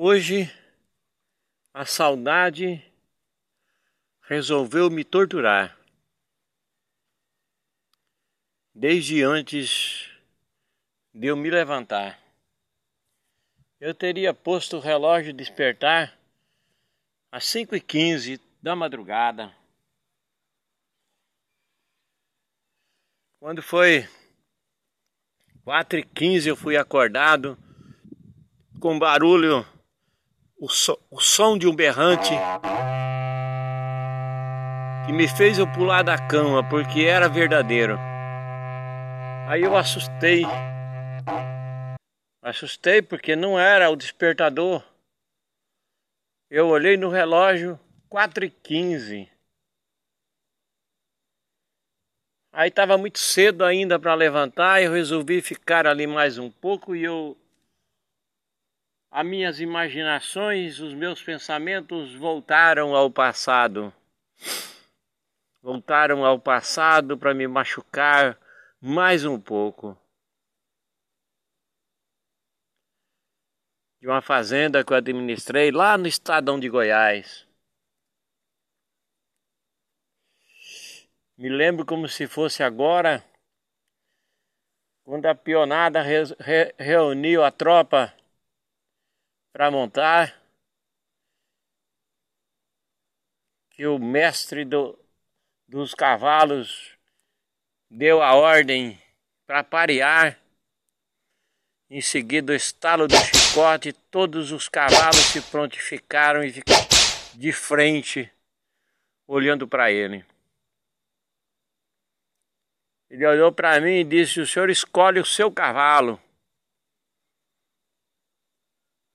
Hoje 0.00 0.48
a 1.74 1.84
saudade 1.84 2.80
resolveu 4.28 4.88
me 4.88 5.02
torturar. 5.02 5.76
Desde 8.72 9.24
antes 9.24 10.08
de 11.12 11.26
eu 11.26 11.36
me 11.36 11.50
levantar. 11.50 12.16
Eu 13.80 13.92
teria 13.92 14.32
posto 14.32 14.76
o 14.76 14.80
relógio 14.80 15.32
despertar 15.32 16.16
às 17.32 17.42
5h15 17.46 18.40
da 18.62 18.76
madrugada. 18.76 19.52
Quando 23.40 23.64
foi 23.64 24.08
4h15 25.66 26.46
eu 26.46 26.54
fui 26.56 26.76
acordado 26.76 27.58
com 28.80 28.96
barulho 28.96 29.66
o, 30.58 30.68
so, 30.68 30.98
o 31.10 31.20
som 31.20 31.56
de 31.56 31.66
um 31.66 31.74
berrante 31.74 32.32
que 35.06 35.12
me 35.12 35.28
fez 35.28 35.58
eu 35.58 35.66
pular 35.72 36.02
da 36.02 36.18
cama 36.18 36.68
porque 36.68 37.02
era 37.02 37.28
verdadeiro. 37.28 37.96
Aí 39.48 39.62
eu 39.62 39.76
assustei. 39.76 40.44
Assustei 42.42 43.00
porque 43.00 43.34
não 43.34 43.58
era 43.58 43.88
o 43.90 43.96
despertador. 43.96 44.82
Eu 46.50 46.68
olhei 46.68 46.96
no 46.96 47.08
relógio, 47.08 47.78
4 48.08 48.44
e 48.44 48.50
15 48.50 49.30
Aí 52.58 52.70
estava 52.70 52.98
muito 52.98 53.20
cedo 53.20 53.64
ainda 53.64 54.00
para 54.00 54.14
levantar, 54.14 54.82
eu 54.82 54.92
resolvi 54.92 55.40
ficar 55.40 55.86
ali 55.86 56.08
mais 56.08 56.38
um 56.38 56.50
pouco 56.50 56.96
e 56.96 57.04
eu 57.04 57.36
as 59.10 59.26
minhas 59.26 59.60
imaginações, 59.60 60.80
os 60.80 60.92
meus 60.94 61.22
pensamentos 61.22 62.14
voltaram 62.14 62.94
ao 62.94 63.10
passado. 63.10 63.92
Voltaram 65.62 66.24
ao 66.24 66.38
passado 66.38 67.16
para 67.16 67.34
me 67.34 67.46
machucar 67.46 68.38
mais 68.80 69.24
um 69.24 69.40
pouco. 69.40 69.96
De 74.00 74.06
uma 74.06 74.22
fazenda 74.22 74.84
que 74.84 74.92
eu 74.92 74.96
administrei 74.96 75.72
lá 75.72 75.98
no 75.98 76.06
estadão 76.06 76.60
de 76.60 76.68
Goiás. 76.68 77.46
Me 81.36 81.48
lembro 81.48 81.84
como 81.86 82.08
se 82.08 82.26
fosse 82.26 82.62
agora, 82.62 83.24
quando 85.04 85.26
a 85.26 85.34
pionada 85.34 86.02
re 86.02 86.24
re 86.38 86.74
reuniu 86.78 87.42
a 87.42 87.50
tropa 87.50 88.17
para 89.58 89.72
montar, 89.72 90.40
que 93.70 93.84
o 93.88 93.98
mestre 93.98 94.64
do, 94.64 94.96
dos 95.66 95.96
cavalos 95.96 96.96
deu 97.90 98.22
a 98.22 98.36
ordem 98.36 99.02
para 99.48 99.64
parear. 99.64 100.38
Em 101.90 102.00
seguida, 102.00 102.52
o 102.52 102.54
estalo 102.54 103.08
do 103.08 103.16
chicote, 103.16 103.92
todos 103.92 104.52
os 104.52 104.68
cavalos 104.68 105.26
se 105.32 105.42
prontificaram 105.50 106.44
e 106.44 106.52
ficaram 106.52 106.86
de 107.34 107.52
frente, 107.52 108.30
olhando 109.26 109.66
para 109.66 109.90
ele. 109.90 110.24
Ele 113.10 113.26
olhou 113.26 113.50
para 113.50 113.80
mim 113.80 113.94
e 113.94 114.04
disse: 114.04 114.38
O 114.40 114.46
senhor 114.46 114.70
escolhe 114.70 115.18
o 115.18 115.26
seu 115.26 115.50
cavalo. 115.50 116.22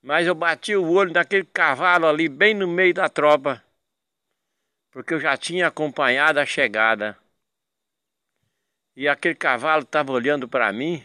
Mas 0.03 0.27
eu 0.27 0.35
bati 0.35 0.75
o 0.75 0.91
olho 0.91 1.13
naquele 1.13 1.45
cavalo 1.45 2.05
ali, 2.05 2.27
bem 2.27 2.53
no 2.53 2.67
meio 2.67 2.93
da 2.93 3.07
tropa, 3.07 3.63
porque 4.91 5.13
eu 5.13 5.19
já 5.19 5.37
tinha 5.37 5.67
acompanhado 5.67 6.41
a 6.41 6.45
chegada. 6.45 7.17
E 8.97 9.07
aquele 9.07 9.33
cavalo 9.33 9.83
estava 9.83 10.11
olhando 10.11 10.45
para 10.45 10.73
mim. 10.73 11.01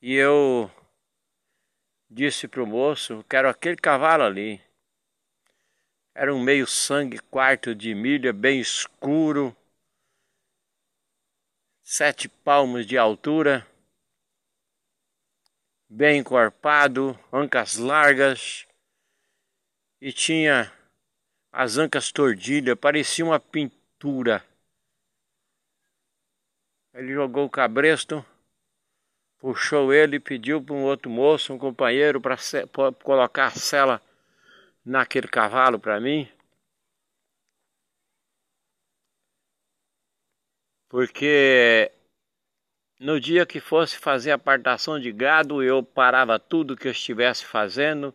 E 0.00 0.14
eu 0.14 0.70
disse 2.08 2.46
para 2.46 2.62
o 2.62 2.66
moço: 2.66 3.24
Quero 3.28 3.48
aquele 3.48 3.76
cavalo 3.76 4.22
ali. 4.22 4.62
Era 6.14 6.32
um 6.32 6.40
meio 6.40 6.66
sangue 6.66 7.18
quarto 7.18 7.74
de 7.74 7.92
milha, 7.92 8.32
bem 8.32 8.60
escuro, 8.60 9.56
sete 11.82 12.28
palmos 12.28 12.86
de 12.86 12.96
altura 12.96 13.66
bem 15.94 16.20
encorpado, 16.20 17.18
ancas 17.30 17.76
largas 17.76 18.66
e 20.00 20.10
tinha 20.10 20.72
as 21.52 21.76
ancas 21.76 22.10
tordilhas, 22.10 22.78
parecia 22.78 23.22
uma 23.22 23.38
pintura. 23.38 24.42
Ele 26.94 27.12
jogou 27.12 27.44
o 27.44 27.50
cabresto, 27.50 28.24
puxou 29.38 29.92
ele 29.92 30.16
e 30.16 30.20
pediu 30.20 30.62
para 30.62 30.74
um 30.74 30.84
outro 30.84 31.10
moço, 31.10 31.52
um 31.52 31.58
companheiro, 31.58 32.22
para 32.22 32.36
colocar 33.04 33.48
a 33.48 33.50
sela 33.50 34.00
naquele 34.82 35.28
cavalo 35.28 35.78
para 35.78 36.00
mim. 36.00 36.26
Porque 40.88 41.92
no 43.02 43.18
dia 43.18 43.44
que 43.44 43.58
fosse 43.58 43.98
fazer 43.98 44.30
apartação 44.30 44.98
de 44.98 45.10
gado, 45.10 45.60
eu 45.60 45.82
parava 45.82 46.38
tudo 46.38 46.76
que 46.76 46.86
eu 46.86 46.92
estivesse 46.92 47.44
fazendo, 47.44 48.14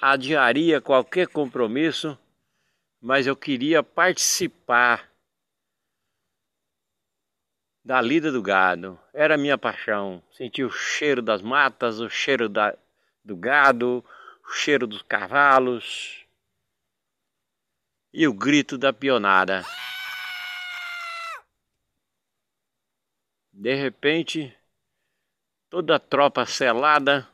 adiaria 0.00 0.80
qualquer 0.80 1.28
compromisso, 1.28 2.18
mas 2.98 3.26
eu 3.26 3.36
queria 3.36 3.82
participar 3.82 5.10
da 7.84 8.00
lida 8.00 8.32
do 8.32 8.40
gado. 8.40 8.98
Era 9.12 9.36
minha 9.36 9.58
paixão. 9.58 10.22
Sentir 10.32 10.64
o 10.64 10.70
cheiro 10.70 11.20
das 11.20 11.42
matas, 11.42 12.00
o 12.00 12.08
cheiro 12.08 12.48
da, 12.48 12.74
do 13.22 13.36
gado, 13.36 14.02
o 14.48 14.52
cheiro 14.52 14.86
dos 14.86 15.02
cavalos 15.02 16.24
e 18.10 18.26
o 18.26 18.32
grito 18.32 18.78
da 18.78 18.90
pionada. 18.90 19.62
De 23.52 23.74
repente, 23.74 24.56
toda 25.68 25.96
a 25.96 26.00
tropa 26.00 26.46
selada, 26.46 27.28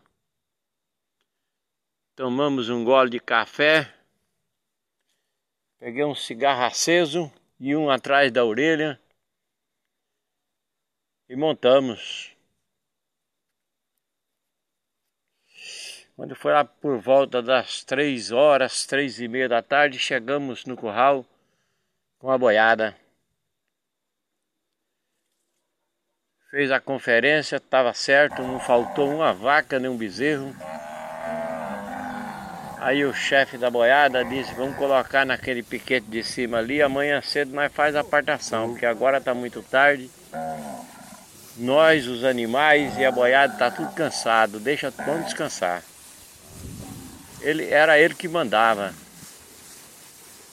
tomamos 2.17 2.69
um 2.69 2.85
gole 2.85 3.09
de 3.09 3.21
café, 3.21 3.95
peguei 5.79 6.05
um 6.05 6.15
cigarro 6.15 6.65
aceso 6.65 7.33
e 7.61 7.77
um 7.77 7.89
atrás 7.89 8.33
da 8.33 8.45
orelha 8.45 9.01
e 11.29 11.37
montamos. 11.37 12.37
Quando 16.17 16.35
foi 16.35 16.53
lá 16.53 16.65
por 16.65 16.99
volta 16.99 17.41
das 17.41 17.85
três 17.85 18.33
horas, 18.33 18.85
três 18.85 19.21
e 19.21 19.29
meia 19.29 19.49
da 19.49 19.63
tarde, 19.63 20.01
chegamos 20.01 20.65
no 20.65 20.77
curral 20.77 21.25
com 22.19 22.29
a 22.29 22.37
boiada. 22.37 22.99
Fez 26.51 26.71
a 26.71 26.81
conferência, 26.81 27.57
estava 27.57 27.93
certo, 27.93 28.43
não 28.43 28.59
faltou 28.59 29.15
uma 29.15 29.33
vaca 29.35 29.79
nem 29.79 29.91
um 29.91 29.97
bezerro. 29.97 30.55
Aí 32.81 33.05
o 33.05 33.13
chefe 33.13 33.59
da 33.59 33.69
boiada 33.69 34.25
disse, 34.25 34.55
vamos 34.55 34.77
colocar 34.77 35.27
naquele 35.27 35.63
piquete 35.63 36.07
de 36.07 36.25
cima 36.25 36.59
ali, 36.59 36.81
amanhã 36.81 37.21
cedo 37.21 37.53
nós 37.53 37.73
faz 37.73 37.95
a 37.95 38.01
apartação, 38.01 38.71
porque 38.71 38.87
agora 38.87 39.19
está 39.19 39.35
muito 39.35 39.63
tarde. 39.63 40.11
Nós, 41.57 42.07
os 42.07 42.25
animais 42.25 42.97
e 42.97 43.05
a 43.05 43.11
boiada 43.11 43.53
está 43.53 43.71
tudo 43.71 43.93
cansado, 43.93 44.61
deixa 44.61 44.91
vamos 44.91 45.27
descansar. 45.27 45.83
Ele, 47.43 47.69
era 47.69 47.99
ele 47.99 48.15
que 48.15 48.29
mandava. 48.29 48.95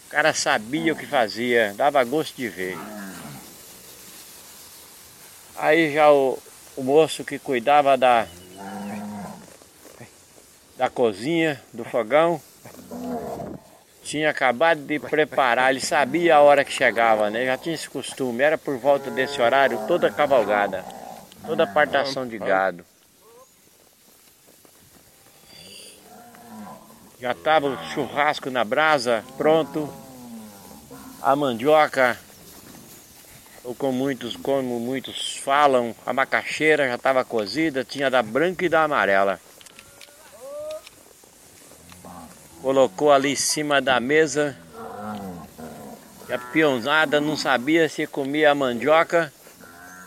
O 0.08 0.10
cara 0.10 0.34
sabia 0.34 0.94
o 0.94 0.96
que 0.96 1.06
fazia, 1.06 1.74
dava 1.78 2.04
gosto 2.04 2.36
de 2.36 2.50
ver. 2.50 2.76
Aí 5.58 5.94
já 5.94 6.12
o, 6.12 6.38
o 6.76 6.84
moço 6.84 7.24
que 7.24 7.40
cuidava 7.40 7.98
da, 7.98 8.28
da 10.78 10.90
cozinha, 10.90 11.62
do 11.74 11.86
fogão, 11.86 12.42
tinha 14.04 14.30
acabado 14.30 14.82
de 14.82 15.00
preparar, 15.00 15.72
ele 15.72 15.82
sabia 15.82 16.36
a 16.36 16.42
hora 16.42 16.64
que 16.64 16.72
chegava, 16.72 17.30
né? 17.30 17.46
Já 17.46 17.58
tinha 17.58 17.74
esse 17.74 17.90
costume, 17.90 18.44
era 18.44 18.58
por 18.58 18.78
volta 18.78 19.10
desse 19.10 19.42
horário 19.42 19.80
toda 19.88 20.12
cavalgada, 20.12 20.86
toda 21.46 21.64
apartação 21.64 22.28
de 22.28 22.38
gado. 22.38 22.86
Já 27.20 27.32
estava 27.32 27.68
o 27.68 27.84
churrasco 27.94 28.52
na 28.52 28.64
brasa, 28.64 29.24
pronto. 29.38 29.92
A 31.22 31.36
mandioca 31.36 32.20
ou 33.66 33.74
como 33.74 33.94
muitos, 33.94 34.36
como 34.36 34.80
muitos 34.80 35.38
falam, 35.38 35.96
a 36.06 36.14
macaxeira 36.14 36.88
já 36.88 36.96
estava 36.96 37.26
cozida, 37.26 37.84
tinha 37.84 38.12
da 38.12 38.22
branca 38.22 38.64
e 38.64 38.70
da 38.70 38.84
amarela. 38.84 39.40
Colocou 42.62 43.12
ali 43.12 43.32
em 43.32 43.36
cima 43.36 43.82
da 43.82 44.00
mesa 44.00 44.56
e 46.30 46.34
a 46.34 46.38
peãozada 46.38 47.20
não 47.20 47.36
sabia 47.36 47.90
se 47.90 48.06
comia 48.06 48.52
a 48.52 48.56
mandioca, 48.56 49.34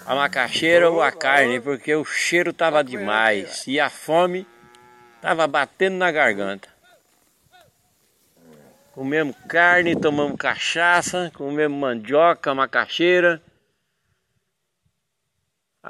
a 0.07 0.15
macaxeira 0.15 0.89
ou 0.89 1.03
a 1.03 1.11
carne, 1.11 1.61
porque 1.61 1.95
o 1.95 2.05
cheiro 2.05 2.51
estava 2.51 2.83
demais 2.83 3.67
e 3.67 3.81
a 3.81 3.91
fome 3.91 4.47
estava 5.17 5.47
batendo 5.49 5.97
na 5.97 6.13
garganta. 6.13 6.69
Comemos 8.93 9.37
carne, 9.49 9.95
tomamos 9.95 10.37
cachaça, 10.37 11.31
comemos 11.35 11.79
mandioca, 11.79 12.55
macaxeira. 12.55 13.41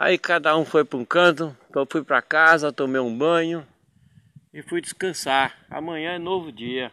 Aí 0.01 0.17
cada 0.17 0.57
um 0.57 0.65
foi 0.65 0.85
para 0.85 0.97
um 0.97 1.05
canto, 1.05 1.57
eu 1.75 1.85
fui 1.85 2.05
para 2.05 2.23
casa, 2.23 2.73
tomei 2.73 3.01
um 3.01 3.19
banho 3.19 3.67
e 4.55 4.63
fui 4.63 4.81
descansar. 4.81 5.57
Amanhã 5.69 6.13
é 6.13 6.19
novo 6.21 6.53
dia. 6.53 6.93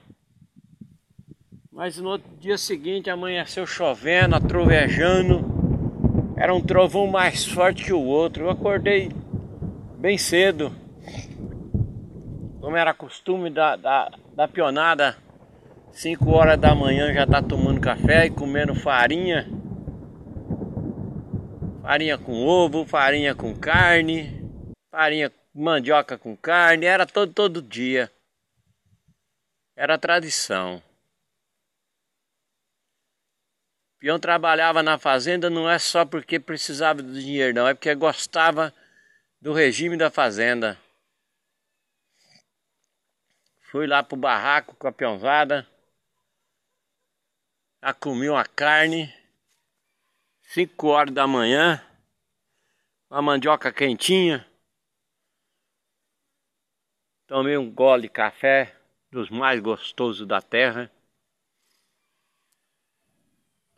Mas 1.72 2.00
no 2.00 2.18
dia 2.18 2.57
seguinte 2.57 3.07
amanheceu 3.07 3.68
chovendo, 3.68 4.42
trovejando. 4.42 6.34
Era 6.36 6.52
um 6.52 6.60
trovão 6.60 7.06
mais 7.06 7.46
forte 7.46 7.86
que 7.86 7.94
o 7.94 8.02
outro. 8.02 8.46
Eu 8.46 8.50
acordei 8.50 9.12
bem 10.00 10.18
cedo. 10.18 10.75
Como 12.60 12.75
era 12.75 12.92
costume 12.92 13.51
da, 13.51 13.75
da, 13.75 14.12
da 14.36 14.48
pionada 14.48 15.16
5 15.92 16.28
horas 16.31 16.60
da 16.60 16.74
manhã 16.74 17.13
já 17.13 17.28
tá 17.28 17.40
tomando 17.40 17.80
café 17.80 18.25
e 18.25 18.31
comendo 18.31 18.74
farinha. 18.74 19.48
Farinha 21.86 22.18
com 22.18 22.44
ovo, 22.44 22.84
farinha 22.84 23.36
com 23.36 23.56
carne, 23.56 24.42
farinha 24.90 25.32
mandioca 25.54 26.18
com 26.18 26.36
carne, 26.36 26.88
era 26.88 27.06
todo 27.06 27.32
todo 27.32 27.62
dia. 27.62 28.12
Era 29.76 29.96
tradição. 29.96 30.82
Peão 34.00 34.20
trabalhava 34.20 34.82
na 34.82 34.98
fazenda 34.98 35.48
não 35.48 35.70
é 35.70 35.78
só 35.78 36.04
porque 36.04 36.40
precisava 36.40 37.04
do 37.04 37.14
dinheiro, 37.14 37.54
não, 37.54 37.68
é 37.68 37.76
porque 37.76 37.94
gostava 37.94 38.74
do 39.40 39.54
regime 39.54 39.96
da 39.96 40.10
fazenda. 40.10 40.76
Fui 43.62 43.86
lá 43.86 44.02
pro 44.02 44.18
barraco 44.18 44.76
com 44.76 44.88
a 44.88 44.92
peãozada 44.92 45.68
comi 47.94 48.28
uma 48.28 48.44
carne, 48.44 49.14
5 50.56 50.88
horas 50.88 51.13
da 51.13 51.28
manhã, 51.28 51.84
uma 53.12 53.22
mandioca 53.22 53.74
quentinha. 53.74 54.48
Tomei 57.28 57.57
um 57.57 57.69
gole 57.69 58.04
de 58.04 58.07
café, 58.07 58.74
dos 59.12 59.30
mais 59.30 59.60
gostosos 59.60 60.25
da 60.25 60.42
terra. 60.42 60.90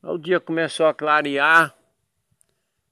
O 0.04 0.20
dia 0.20 0.40
começou 0.40 0.86
a 0.86 0.94
clarear. 0.94 1.76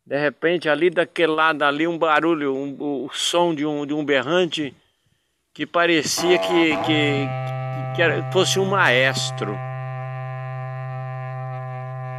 De 0.04 0.18
repente, 0.18 0.68
ali 0.68 0.90
daquele 0.90 1.34
lado 1.34 1.62
ali, 1.62 1.88
um 1.88 2.00
barulho, 2.00 2.56
um, 2.56 3.06
o 3.06 3.10
som 3.12 3.54
de 3.54 3.68
um, 3.68 3.86
de 3.86 3.94
um 3.94 4.04
berrante 4.04 4.76
que 5.54 5.64
parecia 5.68 6.40
que, 6.40 6.76
que, 6.78 7.28
que, 7.96 8.24
que 8.24 8.34
fosse 8.34 8.58
um 8.58 8.66
maestro. 8.66 9.56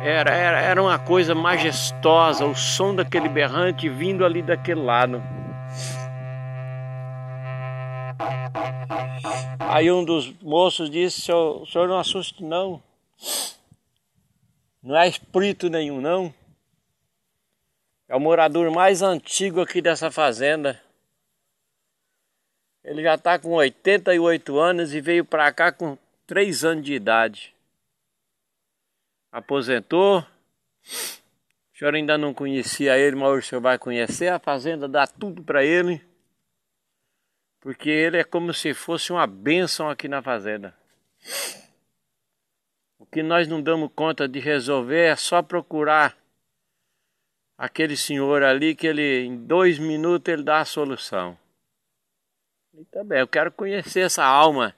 Era, 0.07 0.31
era, 0.31 0.61
era 0.61 0.81
uma 0.81 1.01
coisa 1.01 1.35
majestosa, 1.35 2.47
o 2.47 2.55
som 2.55 2.95
daquele 2.95 3.29
berrante 3.29 3.89
vindo 3.89 4.25
ali 4.25 4.41
daquele 4.41 4.81
lado. 4.81 5.21
Aí 9.69 9.91
um 9.91 10.05
dos 10.05 10.33
moços 10.41 10.89
disse, 10.89 11.23
senhor, 11.23 11.61
o 11.61 11.67
senhor 11.67 11.89
não 11.89 11.99
assuste 11.99 12.45
não. 12.45 12.81
Não 14.81 14.97
é 14.97 15.09
espírito 15.09 15.69
nenhum 15.69 16.01
não. 16.01 16.33
É 18.09 18.15
o 18.15 18.21
morador 18.21 18.71
mais 18.71 19.03
antigo 19.03 19.61
aqui 19.61 19.83
dessa 19.83 20.09
fazenda. 20.09 20.81
Ele 22.85 23.03
já 23.03 23.17
está 23.17 23.41
com 23.41 23.55
88 23.55 24.57
anos 24.57 24.95
e 24.95 25.01
veio 25.01 25.25
para 25.25 25.53
cá 25.53 25.73
com 25.73 25.99
3 26.29 26.65
anos 26.65 26.85
de 26.85 26.95
idade 26.95 27.56
aposentou. 29.37 30.21
O 30.21 31.79
senhor 31.79 31.95
ainda 31.95 32.17
não 32.17 32.33
conhecia 32.33 32.97
ele, 32.97 33.17
mas 33.17 33.29
hoje 33.29 33.47
o 33.47 33.49
senhor 33.51 33.61
vai 33.61 33.79
conhecer. 33.79 34.29
A 34.29 34.39
fazenda 34.39 34.89
dá 34.89 35.07
tudo 35.07 35.43
para 35.43 35.63
ele. 35.63 36.03
Porque 37.61 37.91
ele 37.91 38.17
é 38.17 38.25
como 38.25 38.55
se 38.55 38.73
fosse 38.73 39.13
uma 39.13 39.27
bênção 39.27 39.91
aqui 39.91 40.09
na 40.09 40.23
fazenda. 40.23 40.75
O 42.99 43.05
que 43.05 43.23
nós 43.23 43.47
não 43.47 43.61
damos 43.61 43.91
conta 43.95 44.27
de 44.27 44.41
resolver 44.41 45.05
é 45.05 45.17
só 45.17 45.43
procurar 45.43 46.17
aquele 47.59 47.97
senhor 47.97 48.43
ali 48.43 48.75
que 48.75 48.87
ele 48.87 49.25
em 49.25 49.37
dois 49.37 49.79
minutos 49.79 50.33
ele 50.33 50.43
dá 50.43 50.61
a 50.61 50.65
solução. 50.65 51.39
E 52.73 52.85
também 52.87 53.21
eu 53.21 53.29
quero 53.29 53.53
conhecer 53.53 54.01
essa 54.01 54.25
alma 54.25 54.75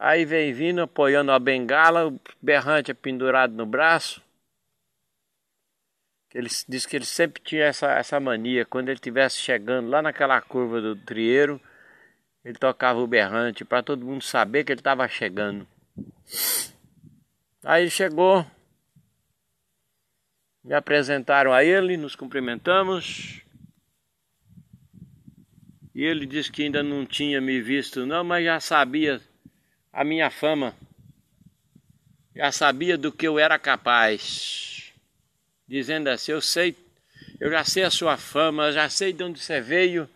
Aí 0.00 0.24
vem 0.24 0.52
vindo 0.52 0.80
apoiando 0.80 1.32
a 1.32 1.40
bengala, 1.40 2.06
o 2.06 2.20
berrante 2.40 2.92
é 2.92 2.94
pendurado 2.94 3.52
no 3.54 3.66
braço. 3.66 4.22
Ele 6.32 6.48
disse 6.68 6.86
que 6.86 6.94
ele 6.94 7.04
sempre 7.04 7.42
tinha 7.42 7.64
essa, 7.64 7.90
essa 7.90 8.20
mania, 8.20 8.64
quando 8.64 8.90
ele 8.90 8.94
estivesse 8.94 9.38
chegando 9.38 9.88
lá 9.88 10.00
naquela 10.00 10.40
curva 10.40 10.80
do 10.80 10.94
trieiro, 10.94 11.60
ele 12.44 12.56
tocava 12.56 13.00
o 13.00 13.08
berrante 13.08 13.64
para 13.64 13.82
todo 13.82 14.06
mundo 14.06 14.22
saber 14.22 14.62
que 14.62 14.70
ele 14.70 14.80
estava 14.80 15.08
chegando. 15.08 15.66
Aí 17.64 17.90
chegou, 17.90 18.46
me 20.62 20.74
apresentaram 20.74 21.52
a 21.52 21.64
ele, 21.64 21.96
nos 21.96 22.14
cumprimentamos. 22.14 23.42
E 25.92 26.04
ele 26.04 26.24
disse 26.24 26.52
que 26.52 26.62
ainda 26.62 26.84
não 26.84 27.04
tinha 27.04 27.40
me 27.40 27.60
visto 27.60 28.06
não, 28.06 28.22
mas 28.22 28.44
já 28.44 28.60
sabia 28.60 29.20
a 29.92 30.04
minha 30.04 30.30
fama. 30.30 30.74
Já 32.34 32.52
sabia 32.52 32.96
do 32.96 33.10
que 33.10 33.26
eu 33.26 33.38
era 33.38 33.58
capaz. 33.58 34.92
Dizendo 35.66 36.08
assim, 36.08 36.32
eu 36.32 36.40
sei, 36.40 36.76
eu 37.40 37.50
já 37.50 37.64
sei 37.64 37.84
a 37.84 37.90
sua 37.90 38.16
fama, 38.16 38.72
já 38.72 38.88
sei 38.88 39.12
de 39.12 39.22
onde 39.22 39.40
você 39.40 39.60
veio 39.60 40.08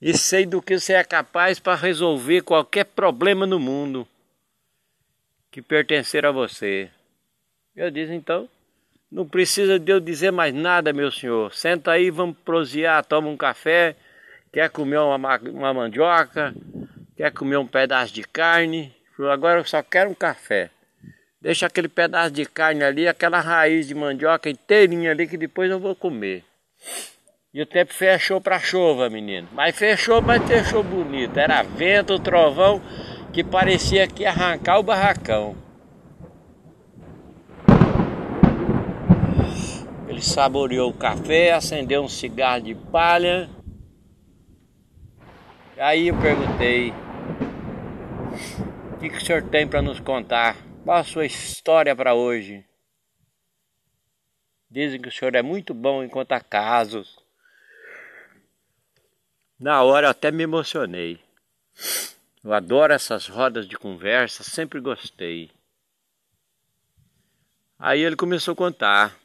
e 0.00 0.16
sei 0.16 0.46
do 0.46 0.62
que 0.62 0.78
você 0.78 0.94
é 0.94 1.04
capaz 1.04 1.60
para 1.60 1.76
resolver 1.76 2.42
qualquer 2.42 2.84
problema 2.84 3.46
no 3.46 3.60
mundo 3.60 4.06
que 5.50 5.60
pertencer 5.60 6.24
a 6.24 6.32
você. 6.32 6.90
Eu 7.76 7.90
disse 7.90 8.12
então, 8.12 8.48
não 9.10 9.28
precisa 9.28 9.78
de 9.78 9.92
eu 9.92 10.00
dizer 10.00 10.30
mais 10.30 10.54
nada, 10.54 10.92
meu 10.92 11.12
senhor. 11.12 11.54
Senta 11.54 11.92
aí, 11.92 12.10
vamos 12.10 12.36
prosear, 12.38 13.04
toma 13.04 13.28
um 13.28 13.36
café, 13.36 13.94
quer 14.50 14.70
comer 14.70 14.98
uma, 14.98 15.36
uma 15.38 15.74
mandioca, 15.74 16.54
quer 17.16 17.32
comer 17.32 17.56
um 17.56 17.66
pedaço 17.66 18.12
de 18.12 18.22
carne, 18.22 18.94
agora 19.30 19.60
eu 19.60 19.64
só 19.64 19.82
quero 19.82 20.10
um 20.10 20.14
café. 20.14 20.70
Deixa 21.40 21.66
aquele 21.66 21.88
pedaço 21.88 22.30
de 22.30 22.46
carne 22.46 22.84
ali, 22.84 23.08
aquela 23.08 23.40
raiz 23.40 23.86
de 23.86 23.94
mandioca 23.94 24.48
inteirinha 24.48 25.10
ali 25.10 25.26
que 25.26 25.36
depois 25.36 25.70
eu 25.70 25.80
vou 25.80 25.94
comer. 25.94 26.44
E 27.52 27.60
o 27.60 27.66
tempo 27.66 27.92
fechou 27.92 28.40
para 28.40 28.58
chuva, 28.58 29.10
menino. 29.10 29.48
Mas 29.52 29.76
fechou, 29.76 30.22
mas 30.22 30.42
fechou 30.46 30.82
bonito. 30.82 31.36
Era 31.36 31.62
vento, 31.62 32.18
trovão, 32.18 32.80
que 33.32 33.44
parecia 33.44 34.06
que 34.06 34.22
ia 34.22 34.30
arrancar 34.30 34.78
o 34.78 34.82
barracão. 34.82 35.54
Ele 40.08 40.22
saboreou 40.22 40.90
o 40.90 40.94
café, 40.94 41.52
acendeu 41.52 42.02
um 42.02 42.08
cigarro 42.08 42.62
de 42.62 42.74
palha. 42.74 43.50
Aí 45.78 46.08
eu 46.08 46.20
perguntei, 46.20 46.92
o 48.92 48.98
que, 48.98 49.08
que 49.08 49.16
o 49.16 49.20
senhor 49.20 49.42
tem 49.42 49.66
para 49.66 49.80
nos 49.80 49.98
contar? 49.98 50.56
Qual 50.84 50.98
a 50.98 51.04
sua 51.04 51.24
história 51.24 51.96
para 51.96 52.14
hoje? 52.14 52.64
Dizem 54.70 55.00
que 55.00 55.08
o 55.08 55.12
senhor 55.12 55.34
é 55.34 55.42
muito 55.42 55.72
bom 55.72 56.02
em 56.02 56.08
contar 56.08 56.42
casos. 56.44 57.18
Na 59.58 59.82
hora 59.82 60.08
eu 60.08 60.10
até 60.10 60.30
me 60.30 60.42
emocionei. 60.42 61.18
Eu 62.44 62.52
adoro 62.52 62.92
essas 62.92 63.26
rodas 63.26 63.66
de 63.66 63.76
conversa, 63.76 64.42
sempre 64.42 64.78
gostei. 64.78 65.50
Aí 67.78 68.00
ele 68.00 68.16
começou 68.16 68.52
a 68.52 68.56
contar. 68.56 69.21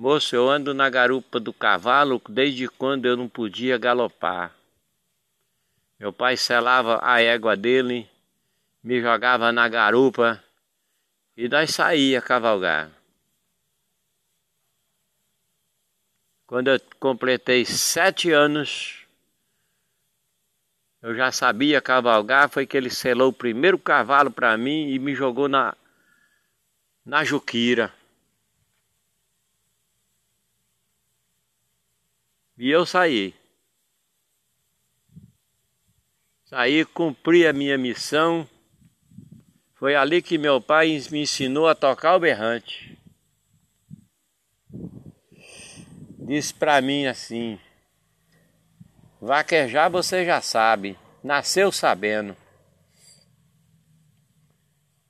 Moço, 0.00 0.34
eu 0.34 0.48
ando 0.48 0.72
na 0.72 0.88
garupa 0.88 1.38
do 1.38 1.52
cavalo 1.52 2.22
desde 2.26 2.66
quando 2.66 3.04
eu 3.04 3.18
não 3.18 3.28
podia 3.28 3.76
galopar. 3.76 4.56
Meu 5.98 6.10
pai 6.10 6.38
selava 6.38 6.98
a 7.02 7.20
égua 7.20 7.54
dele, 7.54 8.08
me 8.82 8.98
jogava 8.98 9.52
na 9.52 9.68
garupa 9.68 10.42
e 11.36 11.50
nós 11.50 11.74
saía 11.74 12.22
cavalgar. 12.22 12.90
Quando 16.46 16.68
eu 16.68 16.80
completei 16.98 17.66
sete 17.66 18.32
anos, 18.32 19.06
eu 21.02 21.14
já 21.14 21.30
sabia 21.30 21.78
cavalgar, 21.82 22.48
foi 22.48 22.66
que 22.66 22.74
ele 22.74 22.88
selou 22.88 23.28
o 23.28 23.34
primeiro 23.34 23.78
cavalo 23.78 24.30
para 24.30 24.56
mim 24.56 24.88
e 24.88 24.98
me 24.98 25.14
jogou 25.14 25.46
na, 25.46 25.76
na 27.04 27.22
Juquira. 27.22 27.99
E 32.60 32.70
eu 32.70 32.84
saí. 32.84 33.34
Saí, 36.44 36.84
cumpri 36.84 37.46
a 37.46 37.54
minha 37.54 37.78
missão. 37.78 38.46
Foi 39.76 39.94
ali 39.94 40.20
que 40.20 40.36
meu 40.36 40.60
pai 40.60 41.02
me 41.10 41.22
ensinou 41.22 41.66
a 41.66 41.74
tocar 41.74 42.14
o 42.16 42.20
berrante. 42.20 42.98
Disse 46.18 46.52
para 46.52 46.82
mim 46.82 47.06
assim: 47.06 47.58
Vaquejar 49.18 49.90
você 49.90 50.26
já 50.26 50.42
sabe, 50.42 50.98
nasceu 51.24 51.72
sabendo. 51.72 52.36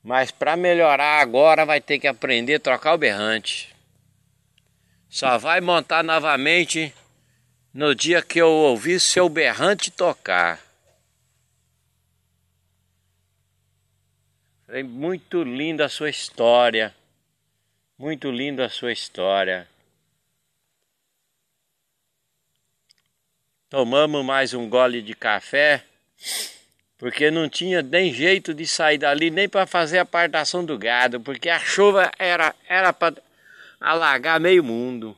Mas 0.01 0.31
para 0.31 0.55
melhorar 0.55 1.19
agora 1.19 1.65
vai 1.65 1.81
ter 1.81 1.99
que 1.99 2.07
aprender 2.07 2.55
a 2.55 2.59
trocar 2.61 2.93
o 2.93 2.97
berrante. 2.97 3.75
Só 5.09 5.37
vai 5.37 5.59
montar 5.59 6.01
novamente 6.01 6.95
no 7.73 7.95
dia 7.95 8.21
que 8.21 8.39
eu 8.39 8.49
ouvir 8.49 8.99
seu 8.99 9.29
berrante 9.29 9.89
tocar. 9.89 10.59
Falei, 14.65 14.83
muito 14.83 15.43
linda 15.43 15.85
a 15.85 15.89
sua 15.89 16.09
história. 16.09 16.93
Muito 17.97 18.31
linda 18.31 18.65
a 18.65 18.69
sua 18.69 18.91
história. 18.91 19.67
Tomamos 23.69 24.25
mais 24.25 24.53
um 24.53 24.67
gole 24.67 25.01
de 25.01 25.13
café, 25.13 25.85
porque 26.97 27.31
não 27.31 27.47
tinha 27.47 27.81
nem 27.81 28.13
jeito 28.13 28.53
de 28.53 28.67
sair 28.67 28.97
dali, 28.97 29.31
nem 29.31 29.47
para 29.47 29.65
fazer 29.65 29.99
a 29.99 30.01
apartação 30.01 30.65
do 30.65 30.77
gado, 30.77 31.21
porque 31.21 31.49
a 31.49 31.57
chuva 31.57 32.11
era 32.19 32.53
era 32.67 32.91
para 32.91 33.15
alagar 33.79 34.41
meio 34.41 34.61
mundo. 34.61 35.17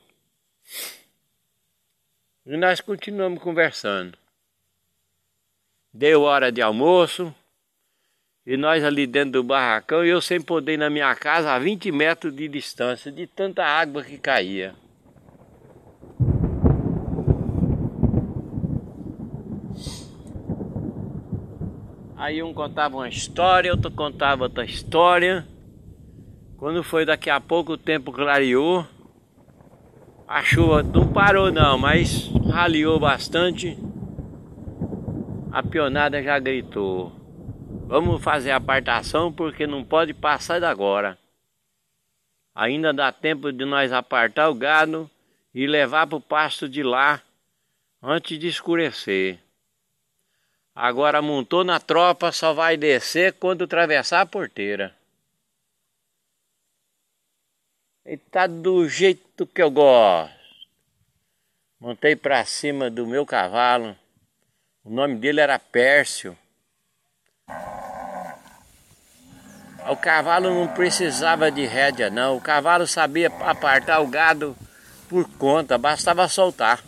E 2.46 2.58
nós 2.58 2.78
continuamos 2.78 3.42
conversando. 3.42 4.18
Deu 5.90 6.22
hora 6.22 6.52
de 6.52 6.60
almoço, 6.60 7.34
e 8.44 8.54
nós 8.54 8.84
ali 8.84 9.06
dentro 9.06 9.32
do 9.32 9.42
barracão, 9.42 10.04
e 10.04 10.10
eu 10.10 10.20
sem 10.20 10.42
poder 10.42 10.74
ir 10.74 10.76
na 10.76 10.90
minha 10.90 11.14
casa 11.14 11.52
a 11.52 11.58
20 11.58 11.90
metros 11.90 12.36
de 12.36 12.46
distância, 12.46 13.10
de 13.10 13.26
tanta 13.26 13.64
água 13.64 14.04
que 14.04 14.18
caía. 14.18 14.74
Aí 22.14 22.42
um 22.42 22.52
contava 22.52 22.96
uma 22.96 23.08
história, 23.08 23.72
outro 23.72 23.90
contava 23.90 24.42
outra 24.42 24.66
história. 24.66 25.46
Quando 26.58 26.82
foi 26.82 27.06
daqui 27.06 27.30
a 27.30 27.40
pouco 27.40 27.72
o 27.72 27.78
tempo 27.78 28.12
clareou, 28.12 28.86
a 30.26 30.42
chuva 30.42 30.82
não 30.82 31.12
parou 31.12 31.52
não, 31.52 31.78
mas 31.78 32.28
raliou 32.50 32.98
bastante. 32.98 33.78
A 35.52 35.62
pionada 35.62 36.22
já 36.22 36.38
gritou: 36.38 37.12
Vamos 37.86 38.22
fazer 38.22 38.50
a 38.50 38.56
apartação 38.56 39.32
porque 39.32 39.66
não 39.66 39.84
pode 39.84 40.14
passar 40.14 40.58
de 40.58 40.66
agora. 40.66 41.18
Ainda 42.54 42.92
dá 42.92 43.12
tempo 43.12 43.52
de 43.52 43.64
nós 43.64 43.92
apartar 43.92 44.48
o 44.48 44.54
gado 44.54 45.10
e 45.54 45.66
levar 45.66 46.06
para 46.06 46.16
o 46.16 46.20
pasto 46.20 46.68
de 46.68 46.82
lá 46.82 47.20
antes 48.02 48.38
de 48.38 48.48
escurecer. 48.48 49.38
Agora 50.74 51.22
montou 51.22 51.62
na 51.62 51.78
tropa, 51.78 52.32
só 52.32 52.52
vai 52.52 52.76
descer 52.76 53.34
quando 53.34 53.64
atravessar 53.64 54.22
a 54.22 54.26
porteira. 54.26 54.94
Ele 58.04 58.20
tá 58.30 58.46
do 58.46 58.88
jeito 58.88 59.46
que 59.46 59.62
eu 59.62 59.70
gosto. 59.70 60.34
Montei 61.80 62.14
para 62.14 62.44
cima 62.44 62.90
do 62.90 63.06
meu 63.06 63.24
cavalo. 63.24 63.96
O 64.84 64.90
nome 64.90 65.16
dele 65.16 65.40
era 65.40 65.58
Pércio. 65.58 66.36
O 69.88 69.96
cavalo 69.96 70.50
não 70.50 70.68
precisava 70.68 71.50
de 71.50 71.66
rédea 71.66 72.10
não. 72.10 72.36
O 72.36 72.40
cavalo 72.40 72.86
sabia 72.86 73.28
apartar 73.28 74.00
o 74.00 74.06
gado 74.06 74.56
por 75.08 75.28
conta, 75.36 75.76
bastava 75.76 76.28
soltar 76.28 76.82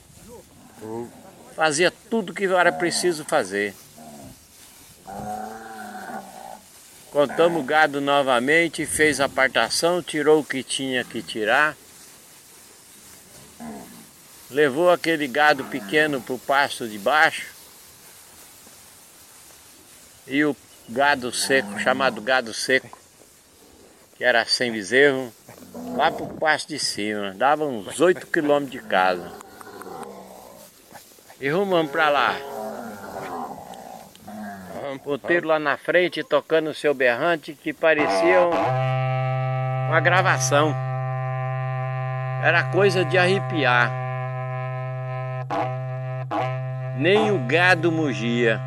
fazia 1.56 1.90
tudo 1.90 2.34
que 2.34 2.44
era 2.44 2.70
preciso 2.70 3.24
fazer. 3.24 3.74
Contamos 7.16 7.62
o 7.62 7.64
gado 7.64 7.98
novamente, 7.98 8.84
fez 8.84 9.22
a 9.22 9.24
apartação, 9.24 10.02
tirou 10.02 10.40
o 10.40 10.44
que 10.44 10.62
tinha 10.62 11.02
que 11.02 11.22
tirar. 11.22 11.74
Levou 14.50 14.90
aquele 14.90 15.26
gado 15.26 15.64
pequeno 15.64 16.20
para 16.20 16.34
o 16.34 16.38
pasto 16.38 16.86
de 16.86 16.98
baixo. 16.98 17.54
E 20.26 20.44
o 20.44 20.54
gado 20.90 21.32
seco, 21.32 21.78
chamado 21.80 22.20
gado 22.20 22.52
seco, 22.52 22.98
que 24.18 24.22
era 24.22 24.44
sem 24.44 24.70
bezerro, 24.70 25.32
lá 25.96 26.10
para 26.10 26.22
o 26.22 26.36
pasto 26.36 26.68
de 26.68 26.78
cima. 26.78 27.32
Dava 27.34 27.64
uns 27.64 27.98
8 27.98 28.26
quilômetros 28.26 28.82
de 28.82 28.86
casa. 28.86 29.32
E 31.40 31.48
rumamos 31.48 31.90
pra 31.90 32.10
lá. 32.10 32.55
Ponteiro 35.02 35.48
lá 35.48 35.58
na 35.58 35.76
frente 35.76 36.22
tocando 36.22 36.70
o 36.70 36.74
seu 36.74 36.94
berrante 36.94 37.54
que 37.54 37.72
parecia 37.72 38.40
uma 39.88 40.00
gravação. 40.00 40.74
Era 42.44 42.70
coisa 42.70 43.04
de 43.04 43.18
arrepiar. 43.18 43.92
Nem 46.98 47.32
o 47.32 47.38
gado 47.46 47.90
mugia. 47.90 48.60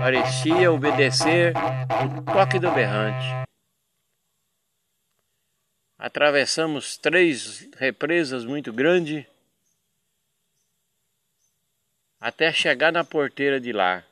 Parecia 0.00 0.70
obedecer 0.70 1.52
o 2.04 2.22
toque 2.22 2.58
do 2.58 2.70
berrante. 2.70 3.26
Atravessamos 5.98 6.96
três 6.96 7.68
represas 7.76 8.44
muito 8.44 8.72
grandes 8.72 9.24
até 12.20 12.52
chegar 12.52 12.92
na 12.92 13.04
porteira 13.04 13.60
de 13.60 13.72
lá. 13.72 14.04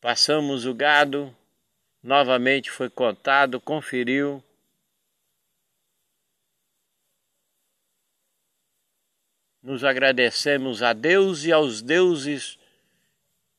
Passamos 0.00 0.64
o 0.64 0.74
gado, 0.74 1.34
novamente 2.02 2.70
foi 2.70 2.88
contado, 2.88 3.60
conferiu. 3.60 4.42
Nos 9.62 9.84
agradecemos 9.84 10.82
a 10.82 10.94
Deus 10.94 11.44
e 11.44 11.52
aos 11.52 11.82
deuses 11.82 12.58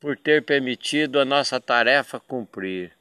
por 0.00 0.18
ter 0.18 0.44
permitido 0.44 1.20
a 1.20 1.24
nossa 1.24 1.60
tarefa 1.60 2.18
cumprir. 2.18 2.92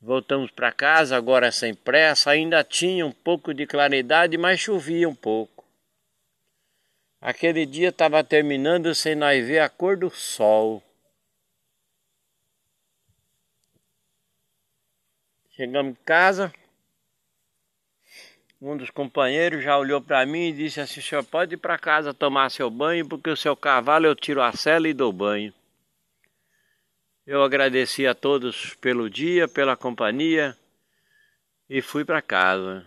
Voltamos 0.00 0.50
para 0.50 0.72
casa, 0.72 1.16
agora 1.16 1.52
sem 1.52 1.74
pressa, 1.74 2.30
ainda 2.30 2.64
tinha 2.64 3.06
um 3.06 3.12
pouco 3.12 3.54
de 3.54 3.66
claridade, 3.66 4.36
mas 4.36 4.58
chovia 4.58 5.08
um 5.08 5.14
pouco. 5.14 5.57
Aquele 7.20 7.66
dia 7.66 7.88
estava 7.88 8.22
terminando 8.22 8.94
sem 8.94 9.14
nós 9.14 9.46
ver 9.46 9.58
a 9.58 9.68
cor 9.68 9.96
do 9.96 10.08
sol. 10.08 10.82
Chegamos 15.50 15.92
em 15.92 16.04
casa, 16.04 16.52
um 18.60 18.76
dos 18.76 18.90
companheiros 18.90 19.62
já 19.62 19.78
olhou 19.78 20.00
para 20.00 20.24
mim 20.26 20.48
e 20.48 20.52
disse 20.52 20.80
assim: 20.80 21.00
senhor 21.00 21.24
pode 21.24 21.54
ir 21.54 21.58
para 21.58 21.78
casa 21.78 22.14
tomar 22.14 22.50
seu 22.50 22.70
banho, 22.70 23.08
porque 23.08 23.30
o 23.30 23.36
seu 23.36 23.56
cavalo 23.56 24.06
eu 24.06 24.16
tiro 24.16 24.42
a 24.42 24.52
cela 24.52 24.88
e 24.88 24.94
dou 24.94 25.12
banho. 25.12 25.52
Eu 27.26 27.42
agradeci 27.42 28.06
a 28.06 28.14
todos 28.14 28.74
pelo 28.76 29.10
dia, 29.10 29.46
pela 29.46 29.76
companhia 29.76 30.56
e 31.68 31.82
fui 31.82 32.04
para 32.04 32.22
casa. 32.22 32.86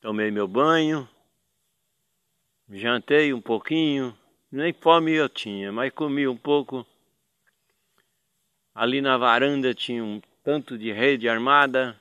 Tomei 0.00 0.30
meu 0.30 0.46
banho, 0.46 1.08
jantei 2.70 3.32
um 3.32 3.40
pouquinho, 3.40 4.16
nem 4.50 4.72
fome 4.72 5.12
eu 5.12 5.28
tinha, 5.28 5.72
mas 5.72 5.92
comi 5.92 6.26
um 6.28 6.36
pouco. 6.36 6.86
Ali 8.74 9.00
na 9.00 9.16
varanda 9.16 9.74
tinha 9.74 10.04
um 10.04 10.20
tanto 10.44 10.78
de 10.78 10.92
rede 10.92 11.28
armada. 11.28 12.00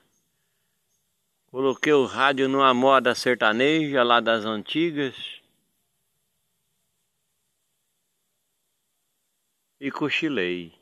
Coloquei 1.50 1.94
o 1.94 2.06
rádio 2.06 2.48
numa 2.48 2.74
moda 2.74 3.16
sertaneja 3.16 4.04
lá 4.04 4.20
das 4.20 4.46
antigas. 4.46 5.38
e 9.80 9.92
cochilei. 9.92 10.77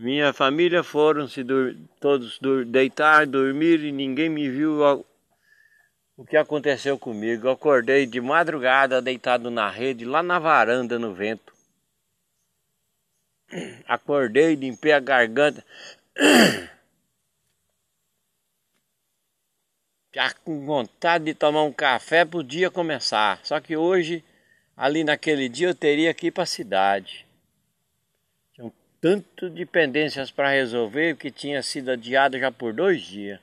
Minha 0.00 0.32
família 0.32 0.82
foram 0.82 1.28
se 1.28 1.44
todos 2.00 2.40
deitar, 2.68 3.26
dormir 3.26 3.84
e 3.84 3.92
ninguém 3.92 4.30
me 4.30 4.48
viu 4.48 4.80
o 6.16 6.24
que 6.24 6.38
aconteceu 6.38 6.98
comigo. 6.98 7.46
Eu 7.46 7.50
acordei 7.50 8.06
de 8.06 8.18
madrugada 8.18 9.02
deitado 9.02 9.50
na 9.50 9.68
rede, 9.68 10.06
lá 10.06 10.22
na 10.22 10.38
varanda 10.38 10.98
no 10.98 11.12
vento. 11.12 11.52
Acordei, 13.86 14.54
limpei 14.54 14.92
a 14.92 15.00
garganta. 15.00 15.62
Já 20.14 20.32
com 20.32 20.64
vontade 20.64 21.26
de 21.26 21.34
tomar 21.34 21.64
um 21.64 21.72
café 21.74 22.24
para 22.24 22.38
o 22.38 22.42
dia 22.42 22.70
começar. 22.70 23.38
Só 23.44 23.60
que 23.60 23.76
hoje, 23.76 24.24
ali 24.74 25.04
naquele 25.04 25.46
dia, 25.46 25.68
eu 25.68 25.74
teria 25.74 26.14
que 26.14 26.28
ir 26.28 26.30
para 26.30 26.44
a 26.44 26.46
cidade 26.46 27.28
tanto 29.00 29.48
de 29.48 29.64
pendências 29.64 30.30
para 30.30 30.50
resolver 30.50 31.16
que 31.16 31.30
tinha 31.30 31.62
sido 31.62 31.90
adiado 31.90 32.38
já 32.38 32.52
por 32.52 32.72
dois 32.72 33.00
dias. 33.00 33.40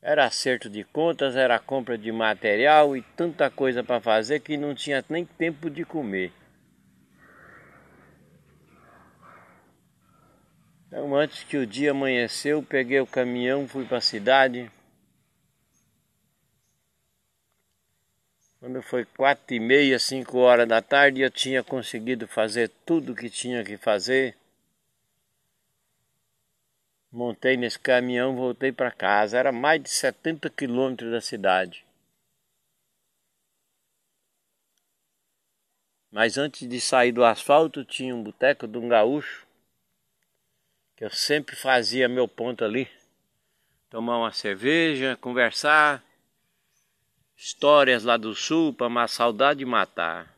Era 0.00 0.26
acerto 0.26 0.68
de 0.68 0.84
contas, 0.84 1.36
era 1.36 1.58
compra 1.58 1.96
de 1.96 2.10
material 2.10 2.96
e 2.96 3.02
tanta 3.02 3.50
coisa 3.50 3.84
para 3.84 4.00
fazer 4.00 4.40
que 4.40 4.56
não 4.56 4.74
tinha 4.74 5.04
nem 5.08 5.24
tempo 5.24 5.70
de 5.70 5.84
comer. 5.84 6.32
Então, 10.88 11.14
antes 11.14 11.42
que 11.44 11.56
o 11.56 11.66
dia 11.66 11.92
amanheceu, 11.92 12.62
peguei 12.62 13.00
o 13.00 13.06
caminhão, 13.06 13.66
fui 13.66 13.84
para 13.84 13.98
a 13.98 14.02
cidade, 14.02 14.70
Quando 18.62 18.80
foi 18.80 19.04
quatro 19.04 19.56
e 19.56 19.58
meia, 19.58 19.98
cinco 19.98 20.38
horas 20.38 20.68
da 20.68 20.80
tarde, 20.80 21.20
eu 21.20 21.28
tinha 21.28 21.64
conseguido 21.64 22.28
fazer 22.28 22.70
tudo 22.86 23.10
o 23.10 23.16
que 23.16 23.28
tinha 23.28 23.64
que 23.64 23.76
fazer. 23.76 24.36
Montei 27.10 27.56
nesse 27.56 27.76
caminhão, 27.76 28.36
voltei 28.36 28.70
para 28.70 28.92
casa. 28.92 29.36
Era 29.36 29.50
mais 29.50 29.82
de 29.82 29.90
70 29.90 30.48
quilômetros 30.48 31.10
da 31.10 31.20
cidade. 31.20 31.84
Mas 36.08 36.38
antes 36.38 36.68
de 36.68 36.80
sair 36.80 37.10
do 37.10 37.24
asfalto, 37.24 37.84
tinha 37.84 38.14
um 38.14 38.22
boteco 38.22 38.68
de 38.68 38.78
um 38.78 38.86
gaúcho, 38.86 39.44
que 40.94 41.04
eu 41.04 41.10
sempre 41.10 41.56
fazia 41.56 42.08
meu 42.08 42.28
ponto 42.28 42.64
ali. 42.64 42.88
Tomar 43.90 44.18
uma 44.18 44.32
cerveja, 44.32 45.18
conversar 45.20 46.00
Histórias 47.44 48.04
lá 48.04 48.16
do 48.16 48.36
sul 48.36 48.72
para 48.72 48.86
uma 48.86 49.08
saudade 49.08 49.64
matar. 49.64 50.32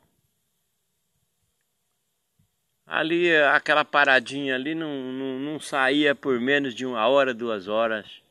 Ali, 2.86 3.30
aquela 3.36 3.84
paradinha 3.84 4.54
ali 4.54 4.74
não, 4.74 5.12
não, 5.12 5.38
não 5.38 5.60
saía 5.60 6.14
por 6.14 6.40
menos 6.40 6.74
de 6.74 6.86
uma 6.86 7.06
hora, 7.06 7.34
duas 7.34 7.68
horas. 7.68 8.22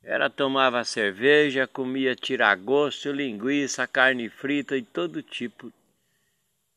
Era 0.00 0.30
tomava 0.30 0.84
cerveja, 0.84 1.66
comia 1.66 2.14
tiragosto, 2.14 3.10
linguiça, 3.10 3.84
carne 3.84 4.28
frita 4.28 4.76
e 4.76 4.82
todo 4.82 5.20
tipo 5.20 5.72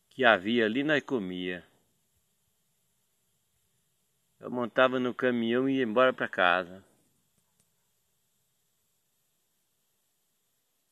que 0.09 0.25
havia 0.25 0.65
ali 0.65 0.83
nós 0.83 1.03
comia. 1.03 1.63
Eu 4.39 4.49
montava 4.49 4.99
no 4.99 5.13
caminhão 5.13 5.69
e 5.69 5.77
ia 5.77 5.83
embora 5.83 6.11
para 6.11 6.27
casa. 6.27 6.86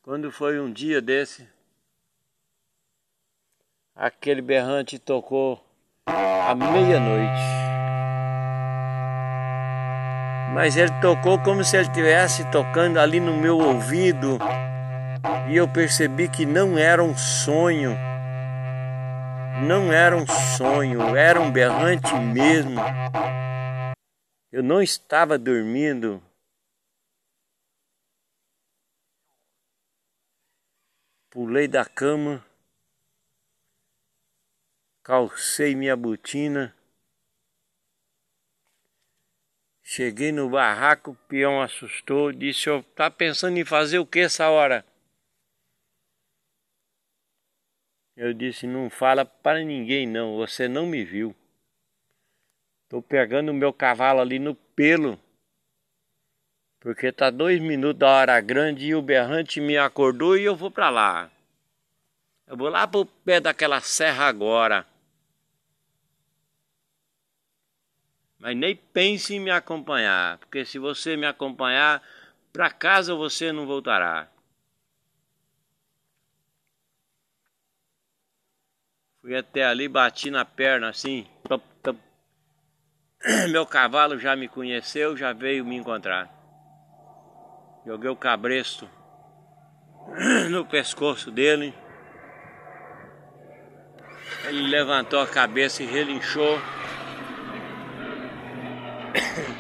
Quando 0.06 0.32
foi 0.32 0.60
um 0.60 0.72
dia 0.72 1.02
desse, 1.02 1.50
aquele 3.96 4.40
berrante 4.40 5.00
tocou 5.00 5.60
à 6.06 6.54
meia-noite. 6.54 7.42
Mas 10.54 10.78
ele 10.78 10.92
tocou 11.02 11.42
como 11.42 11.64
se 11.64 11.76
ele 11.76 11.88
estivesse 11.88 12.46
tocando 12.52 13.00
ali 13.00 13.20
no 13.20 13.36
meu 13.36 13.58
ouvido. 13.58 14.38
E 15.50 15.56
eu 15.56 15.68
percebi 15.68 16.30
que 16.30 16.46
não 16.46 16.78
era 16.78 17.04
um 17.04 17.18
sonho. 17.18 17.98
Não 19.68 19.92
era 19.92 20.16
um 20.16 20.28
sonho, 20.28 21.16
era 21.16 21.42
um 21.42 21.52
berrante 21.52 22.14
mesmo. 22.14 22.80
Eu 24.52 24.62
não 24.62 24.84
estava 24.84 25.36
dormindo. 25.36 26.22
Pulei 31.36 31.68
da 31.68 31.84
cama, 31.84 32.42
calcei 35.04 35.76
minha 35.76 35.94
botina, 35.94 36.74
cheguei 39.84 40.32
no 40.32 40.50
barraco, 40.50 41.12
o 41.12 41.16
peão 41.28 41.62
assustou, 41.62 42.32
disse, 42.32 42.70
"Eu 42.70 42.82
tá 42.82 43.12
pensando 43.12 43.58
em 43.58 43.66
fazer 43.66 44.00
o 44.00 44.06
que 44.06 44.22
essa 44.22 44.50
hora? 44.50 44.86
Eu 48.16 48.34
disse, 48.34 48.66
não 48.66 48.90
fala 48.90 49.26
para 49.26 49.62
ninguém 49.62 50.08
não, 50.08 50.38
você 50.38 50.70
não 50.70 50.88
me 50.88 51.04
viu. 51.04 51.36
Tô 52.88 53.02
pegando 53.02 53.52
o 53.52 53.54
meu 53.54 53.74
cavalo 53.74 54.22
ali 54.22 54.40
no 54.40 54.56
pelo. 54.56 55.20
Porque 56.86 57.12
tá 57.12 57.32
dois 57.32 57.60
minutos 57.60 57.98
da 57.98 58.08
hora 58.08 58.40
grande 58.40 58.86
e 58.86 58.94
o 58.94 59.02
berrante 59.02 59.60
me 59.60 59.76
acordou 59.76 60.38
e 60.38 60.44
eu 60.44 60.56
vou 60.56 60.70
para 60.70 60.92
lá. 60.92 61.32
Eu 62.46 62.56
vou 62.56 62.70
lá 62.70 62.86
pro 62.86 63.08
pé 63.08 63.40
daquela 63.40 63.82
serra 63.82 64.28
agora. 64.28 64.86
Mas 68.38 68.56
nem 68.56 68.76
pense 68.76 69.34
em 69.34 69.40
me 69.40 69.50
acompanhar, 69.50 70.38
porque 70.38 70.64
se 70.64 70.78
você 70.78 71.18
me 71.18 71.26
acompanhar, 71.26 72.04
para 72.54 72.70
casa 72.70 73.16
você 73.16 73.52
não 73.52 73.66
voltará. 73.66 74.30
Fui 79.22 79.36
até 79.36 79.66
ali, 79.66 79.88
bati 79.88 80.30
na 80.30 80.46
perna 80.46 80.90
assim. 80.90 81.26
Top, 81.50 81.66
top. 81.82 82.00
Meu 83.50 83.66
cavalo 83.66 84.20
já 84.20 84.36
me 84.36 84.48
conheceu, 84.48 85.18
já 85.18 85.34
veio 85.34 85.66
me 85.66 85.76
encontrar. 85.76 86.35
Joguei 87.86 88.10
o 88.10 88.16
cabresto 88.16 88.90
no 90.50 90.66
pescoço 90.66 91.30
dele. 91.30 91.72
Ele 94.48 94.64
levantou 94.64 95.20
a 95.20 95.28
cabeça 95.28 95.84
e 95.84 95.86
relinchou. 95.86 96.60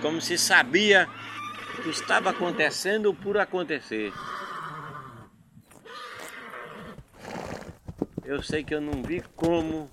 Como 0.02 0.20
se 0.20 0.40
sabia 0.40 1.08
o 1.78 1.84
que 1.84 1.90
estava 1.90 2.32
acontecendo 2.32 3.14
por 3.14 3.38
acontecer. 3.38 4.12
Eu 8.24 8.42
sei 8.42 8.64
que 8.64 8.74
eu 8.74 8.82
não 8.82 9.04
vi 9.04 9.22
como. 9.36 9.88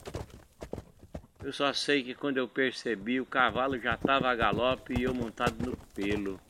Eu 1.45 1.53
só 1.53 1.71
sei 1.75 2.03
que 2.03 2.15
quando 2.15 2.39
eu 2.39 2.49
percebi 2.49 3.21
o 3.21 3.27
cavalo 3.27 3.79
já 3.79 3.95
estava 3.95 4.31
a 4.31 4.35
galope 4.35 4.95
e 4.99 5.03
eu 5.03 5.13
montado 5.13 5.55
no 5.67 5.77
pelo. 5.95 6.41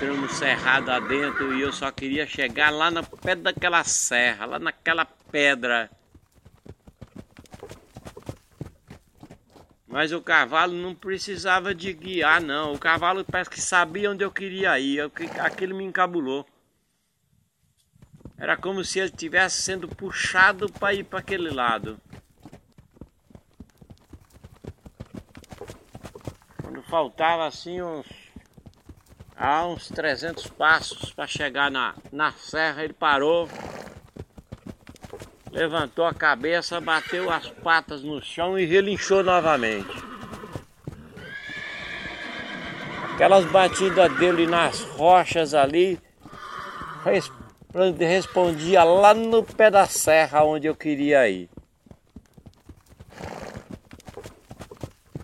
Entramos 0.00 0.32
cerrado 0.32 0.90
adentro 0.90 1.54
e 1.54 1.60
eu 1.60 1.70
só 1.70 1.90
queria 1.92 2.26
chegar 2.26 2.70
lá 2.70 2.90
no 2.90 3.04
pé 3.04 3.34
daquela 3.34 3.84
serra, 3.84 4.46
lá 4.46 4.58
naquela 4.58 5.04
pedra. 5.04 5.90
Mas 9.86 10.10
o 10.10 10.22
cavalo 10.22 10.72
não 10.72 10.94
precisava 10.94 11.74
de 11.74 11.92
guiar 11.92 12.40
não, 12.40 12.72
o 12.72 12.78
cavalo 12.78 13.22
parece 13.26 13.50
que 13.50 13.60
sabia 13.60 14.10
onde 14.10 14.24
eu 14.24 14.30
queria 14.30 14.78
ir, 14.78 15.02
aquele 15.38 15.74
me 15.74 15.84
encabulou. 15.84 16.46
Era 18.38 18.56
como 18.56 18.82
se 18.82 19.00
ele 19.00 19.08
estivesse 19.08 19.60
sendo 19.60 19.86
puxado 19.86 20.72
para 20.72 20.94
ir 20.94 21.04
para 21.04 21.18
aquele 21.18 21.50
lado. 21.50 22.00
Quando 26.62 26.82
faltava 26.84 27.46
assim 27.46 27.82
uns 27.82 28.19
a 29.40 29.66
uns 29.66 29.88
300 29.88 30.48
passos 30.48 31.14
para 31.14 31.26
chegar 31.26 31.70
na, 31.70 31.94
na 32.12 32.30
serra, 32.30 32.84
ele 32.84 32.92
parou, 32.92 33.48
levantou 35.50 36.04
a 36.04 36.12
cabeça, 36.12 36.78
bateu 36.78 37.30
as 37.30 37.48
patas 37.48 38.02
no 38.02 38.20
chão 38.20 38.58
e 38.58 38.66
relinchou 38.66 39.24
novamente. 39.24 39.88
Aquelas 43.14 43.46
batidas 43.46 44.14
dele 44.18 44.46
nas 44.46 44.82
rochas 44.82 45.54
ali, 45.54 45.98
respondia 47.98 48.84
lá 48.84 49.14
no 49.14 49.42
pé 49.42 49.70
da 49.70 49.86
serra 49.86 50.44
onde 50.44 50.66
eu 50.66 50.76
queria 50.76 51.26
ir. 51.30 51.48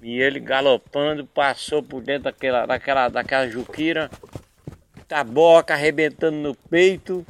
E 0.07 0.21
ele 0.21 0.39
galopando, 0.39 1.27
passou 1.27 1.83
por 1.83 2.01
dentro 2.01 2.23
daquela, 2.23 2.65
daquela, 2.65 3.09
daquela 3.09 3.49
juquira, 3.49 4.09
taboca 5.09 5.75
arrebentando 5.75 6.37
no 6.37 6.55
peito. 6.55 7.27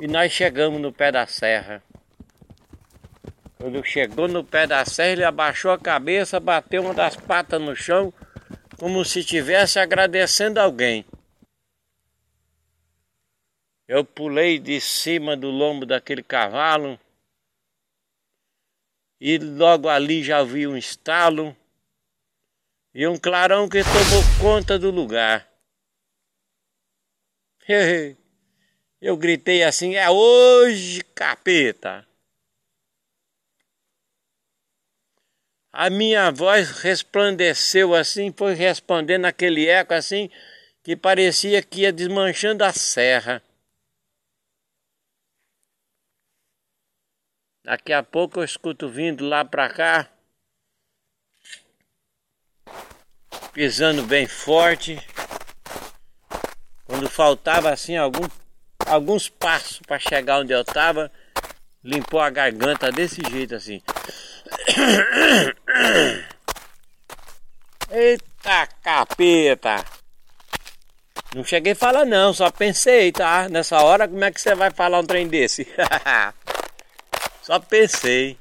E 0.00 0.08
nós 0.08 0.32
chegamos 0.32 0.80
no 0.80 0.92
pé 0.92 1.12
da 1.12 1.24
serra. 1.24 1.80
Quando 3.56 3.84
chegou 3.84 4.26
no 4.26 4.42
pé 4.42 4.66
da 4.66 4.84
serra, 4.84 5.12
ele 5.12 5.22
abaixou 5.22 5.70
a 5.70 5.78
cabeça, 5.78 6.40
bateu 6.40 6.82
uma 6.82 6.92
das 6.92 7.14
patas 7.14 7.60
no 7.60 7.76
chão, 7.76 8.12
como 8.76 9.04
se 9.04 9.20
estivesse 9.20 9.78
agradecendo 9.78 10.58
alguém. 10.58 11.06
Eu 13.86 14.04
pulei 14.04 14.58
de 14.58 14.80
cima 14.80 15.36
do 15.36 15.50
lombo 15.50 15.86
daquele 15.86 16.24
cavalo 16.24 16.98
e 19.20 19.38
logo 19.38 19.88
ali 19.88 20.22
já 20.22 20.42
vi 20.42 20.66
um 20.66 20.76
estalo 20.76 21.56
e 22.94 23.06
um 23.06 23.16
clarão 23.18 23.68
que 23.68 23.82
tomou 23.82 24.22
conta 24.40 24.78
do 24.78 24.90
lugar. 24.90 25.46
Eu 29.00 29.16
gritei 29.16 29.62
assim: 29.62 29.94
é 29.96 30.08
hoje, 30.08 31.02
capeta! 31.14 32.06
A 35.72 35.90
minha 35.90 36.30
voz 36.30 36.70
resplandeceu 36.80 37.94
assim, 37.94 38.32
foi 38.34 38.54
respondendo 38.54 39.26
aquele 39.26 39.68
eco 39.68 39.92
assim, 39.92 40.30
que 40.82 40.96
parecia 40.96 41.62
que 41.62 41.82
ia 41.82 41.92
desmanchando 41.92 42.64
a 42.64 42.72
serra. 42.72 43.42
Daqui 47.66 47.92
a 47.92 48.00
pouco 48.00 48.38
eu 48.38 48.44
escuto 48.44 48.88
vindo 48.88 49.28
lá 49.28 49.44
para 49.44 49.68
cá, 49.68 50.06
pisando 53.52 54.04
bem 54.04 54.28
forte. 54.28 54.96
Quando 56.84 57.10
faltava 57.10 57.70
assim 57.70 57.96
algum, 57.96 58.28
alguns 58.86 59.28
passos 59.28 59.80
para 59.80 59.98
chegar 59.98 60.38
onde 60.38 60.52
eu 60.52 60.60
estava, 60.60 61.10
limpou 61.82 62.20
a 62.20 62.30
garganta 62.30 62.92
desse 62.92 63.20
jeito 63.28 63.56
assim. 63.56 63.82
Eita 67.90 68.68
capeta! 68.80 69.84
Não 71.34 71.42
cheguei 71.42 71.72
a 71.72 71.76
falar 71.76 72.04
não, 72.04 72.32
só 72.32 72.48
pensei, 72.48 73.10
tá? 73.10 73.48
Nessa 73.48 73.82
hora 73.82 74.06
como 74.06 74.22
é 74.22 74.30
que 74.30 74.40
você 74.40 74.54
vai 74.54 74.70
falar 74.70 75.00
um 75.00 75.04
trem 75.04 75.26
desse? 75.26 75.66
Só 77.46 77.60
pensei. 77.60 78.36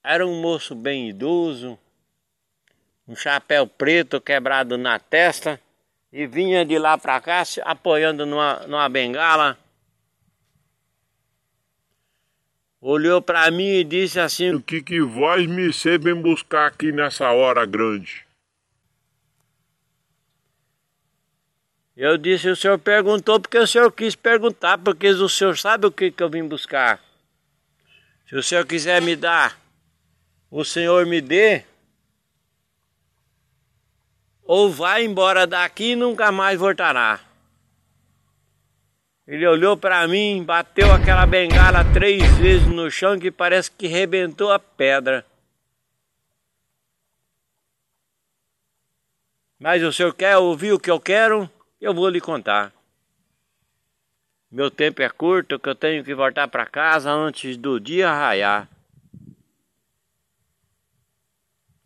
Era 0.00 0.24
um 0.24 0.40
moço 0.40 0.76
bem 0.76 1.08
idoso, 1.08 1.76
um 3.08 3.16
chapéu 3.16 3.66
preto 3.66 4.20
quebrado 4.20 4.78
na 4.78 5.00
testa 5.00 5.60
e 6.12 6.24
vinha 6.24 6.64
de 6.64 6.78
lá 6.78 6.96
para 6.96 7.20
cá 7.20 7.42
apoiando 7.64 8.24
numa, 8.24 8.64
numa 8.68 8.88
bengala. 8.88 9.58
Olhou 12.80 13.20
para 13.20 13.50
mim 13.50 13.70
e 13.70 13.82
disse 13.82 14.20
assim: 14.20 14.54
O 14.54 14.62
que 14.62 14.80
que 14.80 15.00
vós 15.00 15.48
me 15.48 15.72
sabem 15.72 16.14
buscar 16.14 16.68
aqui 16.68 16.92
nessa 16.92 17.28
hora 17.32 17.66
grande? 17.66 18.23
Eu 21.96 22.18
disse, 22.18 22.48
o 22.48 22.56
senhor 22.56 22.78
perguntou 22.78 23.38
porque 23.38 23.58
o 23.58 23.66
senhor 23.66 23.90
quis 23.92 24.16
perguntar, 24.16 24.78
porque 24.78 25.08
o 25.08 25.28
senhor 25.28 25.56
sabe 25.56 25.86
o 25.86 25.92
que, 25.92 26.10
que 26.10 26.22
eu 26.22 26.28
vim 26.28 26.46
buscar. 26.46 27.00
Se 28.28 28.34
o 28.34 28.42
senhor 28.42 28.66
quiser 28.66 29.00
me 29.00 29.14
dar, 29.14 29.56
o 30.50 30.64
senhor 30.64 31.06
me 31.06 31.20
dê. 31.20 31.64
Ou 34.42 34.70
vai 34.70 35.04
embora 35.04 35.46
daqui 35.46 35.92
e 35.92 35.96
nunca 35.96 36.32
mais 36.32 36.58
voltará. 36.58 37.20
Ele 39.26 39.46
olhou 39.46 39.76
para 39.76 40.06
mim, 40.08 40.42
bateu 40.44 40.92
aquela 40.92 41.24
bengala 41.24 41.84
três 41.94 42.22
vezes 42.36 42.66
no 42.66 42.90
chão 42.90 43.18
que 43.18 43.30
parece 43.30 43.70
que 43.70 43.86
rebentou 43.86 44.50
a 44.52 44.58
pedra. 44.58 45.24
Mas 49.58 49.82
o 49.82 49.92
senhor 49.92 50.12
quer 50.12 50.36
ouvir 50.36 50.72
o 50.72 50.78
que 50.78 50.90
eu 50.90 51.00
quero? 51.00 51.48
Eu 51.84 51.92
vou 51.92 52.08
lhe 52.08 52.18
contar. 52.18 52.72
Meu 54.50 54.70
tempo 54.70 55.02
é 55.02 55.10
curto, 55.10 55.58
que 55.58 55.68
eu 55.68 55.74
tenho 55.74 56.02
que 56.02 56.14
voltar 56.14 56.48
para 56.48 56.64
casa 56.64 57.12
antes 57.12 57.58
do 57.58 57.78
dia 57.78 58.10
raiar. 58.10 58.66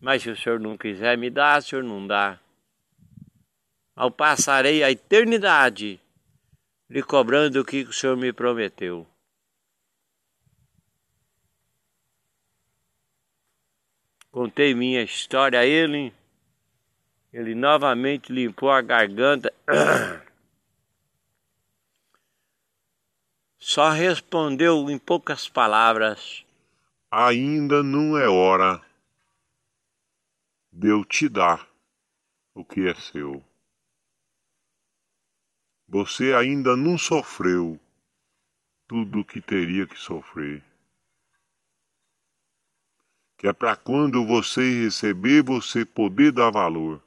Mas 0.01 0.23
se 0.23 0.31
o 0.31 0.37
senhor 0.37 0.61
não 0.61 0.79
quiser 0.79 1.19
me 1.19 1.29
dar, 1.29 1.59
o 1.59 1.63
senhor 1.63 1.83
não 1.83 2.07
dá. 2.07 2.39
Ao 3.97 4.09
passarei 4.09 4.85
a 4.85 4.91
eternidade 4.93 6.01
lhe 6.89 7.03
cobrando 7.03 7.61
o 7.61 7.65
que 7.65 7.83
o 7.83 7.93
senhor 7.93 8.17
me 8.17 8.33
prometeu. 8.33 9.05
Contei 14.31 14.77
minha 14.77 15.03
história 15.03 15.59
a 15.59 15.67
ele 15.67 16.15
ele 17.33 17.55
novamente 17.55 18.33
limpou 18.33 18.71
a 18.71 18.81
garganta. 18.81 19.53
Só 23.59 23.91
respondeu 23.91 24.89
em 24.89 24.99
poucas 24.99 25.49
palavras: 25.49 26.45
Ainda 27.11 27.83
não 27.83 28.17
é 28.17 28.29
hora 28.29 28.81
de 30.73 30.89
eu 30.89 31.05
te 31.05 31.29
dar 31.29 31.69
o 32.55 32.65
que 32.65 32.89
é 32.89 32.95
seu. 32.95 33.45
Você 35.87 36.35
ainda 36.35 36.77
não 36.77 36.97
sofreu 36.99 37.81
tudo 38.87 39.21
o 39.21 39.25
que 39.25 39.41
teria 39.41 39.87
que 39.87 39.99
sofrer. 39.99 40.63
Que 43.37 43.49
é 43.49 43.53
para 43.53 43.77
quando 43.77 44.27
você 44.27 44.85
receber, 44.85 45.43
você 45.43 45.85
poder 45.85 46.33
dar 46.33 46.51
valor. 46.51 47.03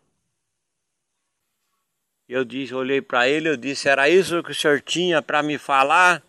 Eu 2.34 2.46
disse, 2.46 2.74
olhei 2.74 3.02
para 3.02 3.28
ele, 3.28 3.50
eu 3.50 3.58
disse, 3.58 3.90
era 3.90 4.08
isso 4.08 4.42
que 4.42 4.52
o 4.52 4.56
senhor 4.56 4.80
tinha 4.80 5.22
para 5.22 5.44
me 5.44 5.58
falar? 5.58 6.24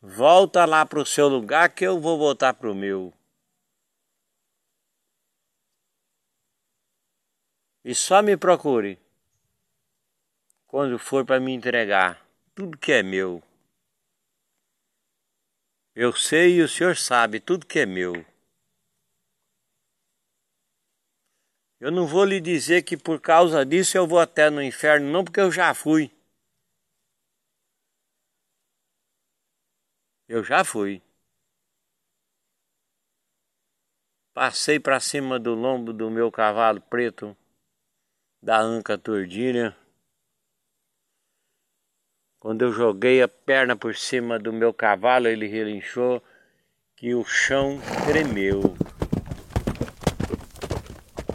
Volta 0.00 0.64
lá 0.64 0.86
para 0.86 0.98
o 0.98 1.04
seu 1.04 1.28
lugar 1.28 1.68
que 1.68 1.84
eu 1.84 2.00
vou 2.00 2.16
voltar 2.16 2.54
para 2.54 2.70
o 2.70 2.74
meu. 2.74 3.12
E 7.84 7.94
só 7.94 8.22
me 8.22 8.34
procure 8.34 8.98
quando 10.66 10.98
for 10.98 11.26
para 11.26 11.38
me 11.38 11.52
entregar 11.52 12.26
tudo 12.54 12.78
que 12.78 12.92
é 12.92 13.02
meu. 13.02 13.42
Eu 15.94 16.14
sei 16.14 16.60
e 16.60 16.62
o 16.62 16.68
senhor 16.68 16.96
sabe 16.96 17.40
tudo 17.40 17.66
que 17.66 17.80
é 17.80 17.84
meu. 17.84 18.24
Eu 21.80 21.90
não 21.90 22.06
vou 22.06 22.24
lhe 22.24 22.40
dizer 22.40 22.82
que 22.82 22.96
por 22.96 23.20
causa 23.20 23.64
disso 23.64 23.96
eu 23.96 24.06
vou 24.06 24.18
até 24.18 24.48
no 24.50 24.62
inferno, 24.62 25.10
não, 25.10 25.24
porque 25.24 25.40
eu 25.40 25.50
já 25.50 25.74
fui. 25.74 26.10
Eu 30.28 30.42
já 30.42 30.64
fui. 30.64 31.02
Passei 34.32 34.80
para 34.80 34.98
cima 34.98 35.38
do 35.38 35.54
lombo 35.54 35.92
do 35.92 36.10
meu 36.10 36.30
cavalo 36.30 36.80
preto, 36.80 37.36
da 38.42 38.58
anca 38.60 38.98
tordilha. 38.98 39.76
Quando 42.40 42.62
eu 42.62 42.72
joguei 42.72 43.22
a 43.22 43.28
perna 43.28 43.76
por 43.76 43.94
cima 43.94 44.38
do 44.38 44.52
meu 44.52 44.72
cavalo, 44.74 45.28
ele 45.28 45.46
relinchou, 45.46 46.22
que 46.96 47.14
o 47.14 47.24
chão 47.24 47.78
tremeu 48.06 48.74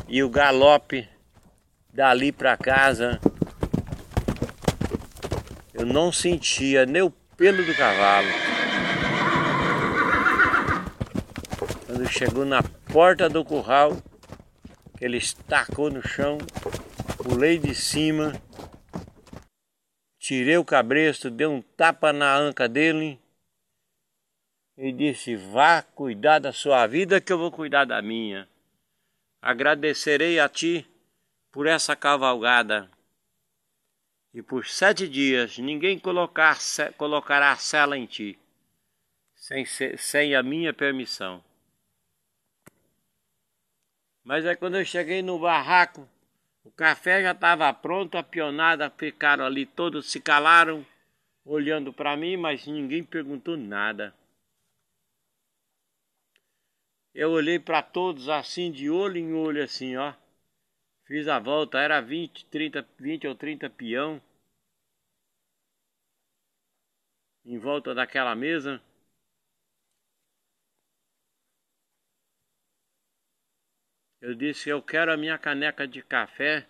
e 0.09 0.23
o 0.23 0.29
galope 0.29 1.07
dali 1.93 2.31
para 2.31 2.57
casa 2.57 3.19
eu 5.73 5.85
não 5.85 6.11
sentia 6.11 6.85
nem 6.85 7.03
o 7.03 7.09
pelo 7.37 7.63
do 7.63 7.73
cavalo. 7.73 8.27
Quando 11.85 12.05
chegou 12.09 12.43
na 12.43 12.61
porta 12.91 13.29
do 13.29 13.45
curral, 13.45 13.95
que 14.97 15.05
ele 15.05 15.17
estacou 15.17 15.89
no 15.89 16.05
chão, 16.05 16.37
pulei 17.23 17.57
de 17.57 17.73
cima, 17.73 18.33
tirei 20.19 20.57
o 20.57 20.65
cabresto, 20.65 21.29
dei 21.29 21.47
um 21.47 21.61
tapa 21.61 22.11
na 22.11 22.35
anca 22.35 22.67
dele 22.67 23.17
e 24.77 24.91
disse: 24.91 25.37
Vá 25.37 25.81
cuidar 25.81 26.39
da 26.39 26.51
sua 26.51 26.85
vida 26.87 27.21
que 27.21 27.31
eu 27.31 27.37
vou 27.37 27.51
cuidar 27.51 27.85
da 27.85 28.01
minha. 28.01 28.49
Agradecerei 29.41 30.39
a 30.39 30.49
ti 30.49 30.86
por 31.52 31.65
essa 31.67 31.95
cavalgada. 31.95 32.89
E 34.34 34.41
por 34.43 34.67
sete 34.67 35.08
dias 35.08 35.58
ninguém 35.58 35.97
colocar, 35.97 36.58
colocará 36.97 37.56
cela 37.56 37.97
em 37.97 38.06
ti, 38.06 38.38
sem, 39.34 39.65
sem 39.97 40.36
a 40.36 40.43
minha 40.43 40.73
permissão. 40.73 41.43
Mas 44.23 44.45
é 44.45 44.56
quando 44.56 44.78
eu 44.78 44.86
cheguei 44.86 45.21
no 45.23 45.39
barraco, 45.39 46.08
O 46.63 46.71
café 46.71 47.23
já 47.23 47.32
estava 47.32 47.73
pronto, 47.73 48.17
a 48.17 48.23
pionada 48.23 48.89
ficaram 48.91 49.45
ali, 49.45 49.65
todos 49.65 50.12
se 50.12 50.19
calaram, 50.19 50.86
olhando 51.43 51.91
para 51.91 52.15
mim, 52.15 52.38
mas 52.38 52.67
ninguém 52.67 53.04
perguntou 53.04 53.58
nada. 53.58 54.13
Eu 57.13 57.29
olhei 57.33 57.59
para 57.59 57.83
todos 57.83 58.27
assim, 58.29 58.71
de 58.71 58.89
olho 58.89 59.17
em 59.17 59.31
olho, 59.31 59.63
assim, 59.63 59.95
ó. 59.95 60.11
Fiz 61.05 61.27
a 61.27 61.39
volta, 61.39 61.79
era 61.79 62.01
20, 62.01 62.45
30, 62.45 62.87
20 62.99 63.27
ou 63.27 63.35
30 63.35 63.69
peão. 63.69 64.21
Em 67.43 67.57
volta 67.59 67.93
daquela 67.93 68.33
mesa. 68.33 68.81
Eu 74.21 74.33
disse, 74.33 74.69
eu 74.69 74.81
quero 74.81 75.11
a 75.11 75.17
minha 75.17 75.37
caneca 75.37 75.85
de 75.85 76.01
café. 76.01 76.65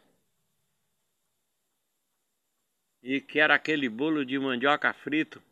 E 3.03 3.19
quero 3.19 3.51
aquele 3.51 3.89
bolo 3.89 4.23
de 4.25 4.39
mandioca 4.39 4.93
frito. 4.93 5.43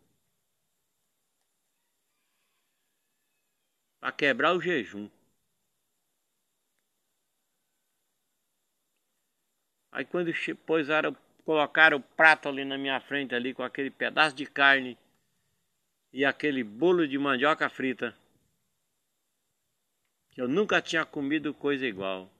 Para 4.07 4.15
quebrar 4.15 4.55
o 4.55 4.61
jejum. 4.61 5.09
Aí 9.91 10.05
quando 10.05 10.31
puseram, 10.65 11.13
colocaram 11.43 11.97
o 11.97 12.01
prato 12.01 12.47
ali 12.47 12.63
na 12.63 12.77
minha 12.77 13.01
frente 13.01 13.35
ali 13.35 13.53
com 13.53 13.63
aquele 13.63 13.91
pedaço 13.91 14.33
de 14.33 14.45
carne 14.45 14.97
e 16.13 16.23
aquele 16.23 16.63
bolo 16.63 17.05
de 17.05 17.17
mandioca 17.17 17.67
frita. 17.67 18.17
Eu 20.37 20.47
nunca 20.47 20.81
tinha 20.81 21.05
comido 21.05 21.53
coisa 21.53 21.85
igual. 21.85 22.31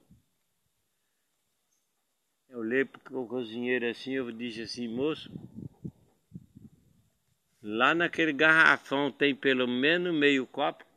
Eu 2.48 2.60
olhei 2.60 2.86
pro 2.86 3.26
cozinheiro 3.26 3.86
assim, 3.90 4.12
eu 4.12 4.32
disse 4.32 4.62
assim, 4.62 4.88
moço, 4.88 5.30
lá 7.62 7.94
naquele 7.94 8.32
garrafão 8.32 9.12
tem 9.12 9.36
pelo 9.36 9.68
menos 9.68 10.14
meio 10.14 10.46
copo. 10.46 10.87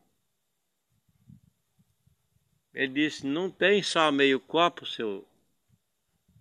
Ele 2.73 2.93
disse, 2.93 3.27
não 3.27 3.51
tem 3.51 3.83
só 3.83 4.11
meio 4.11 4.39
copo, 4.39 4.85
seu 4.85 5.27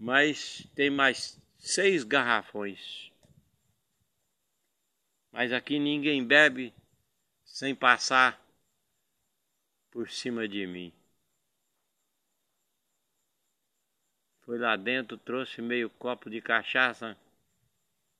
mas 0.00 0.66
tem 0.74 0.88
mais 0.88 1.38
seis 1.58 2.04
garrafões. 2.04 3.12
Mas 5.30 5.52
aqui 5.52 5.78
ninguém 5.78 6.26
bebe 6.26 6.72
sem 7.44 7.74
passar 7.74 8.40
por 9.90 10.08
cima 10.10 10.48
de 10.48 10.66
mim. 10.66 10.90
Foi 14.40 14.58
lá 14.58 14.74
dentro, 14.74 15.18
trouxe 15.18 15.60
meio 15.60 15.90
copo 15.90 16.30
de 16.30 16.40
cachaça 16.40 17.16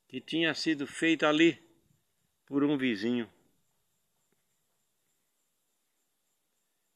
que 0.07 0.21
tinha 0.21 0.53
sido 0.53 0.85
feito 0.85 1.25
ali 1.25 1.59
por 2.45 2.63
um 2.63 2.77
vizinho. 2.77 3.27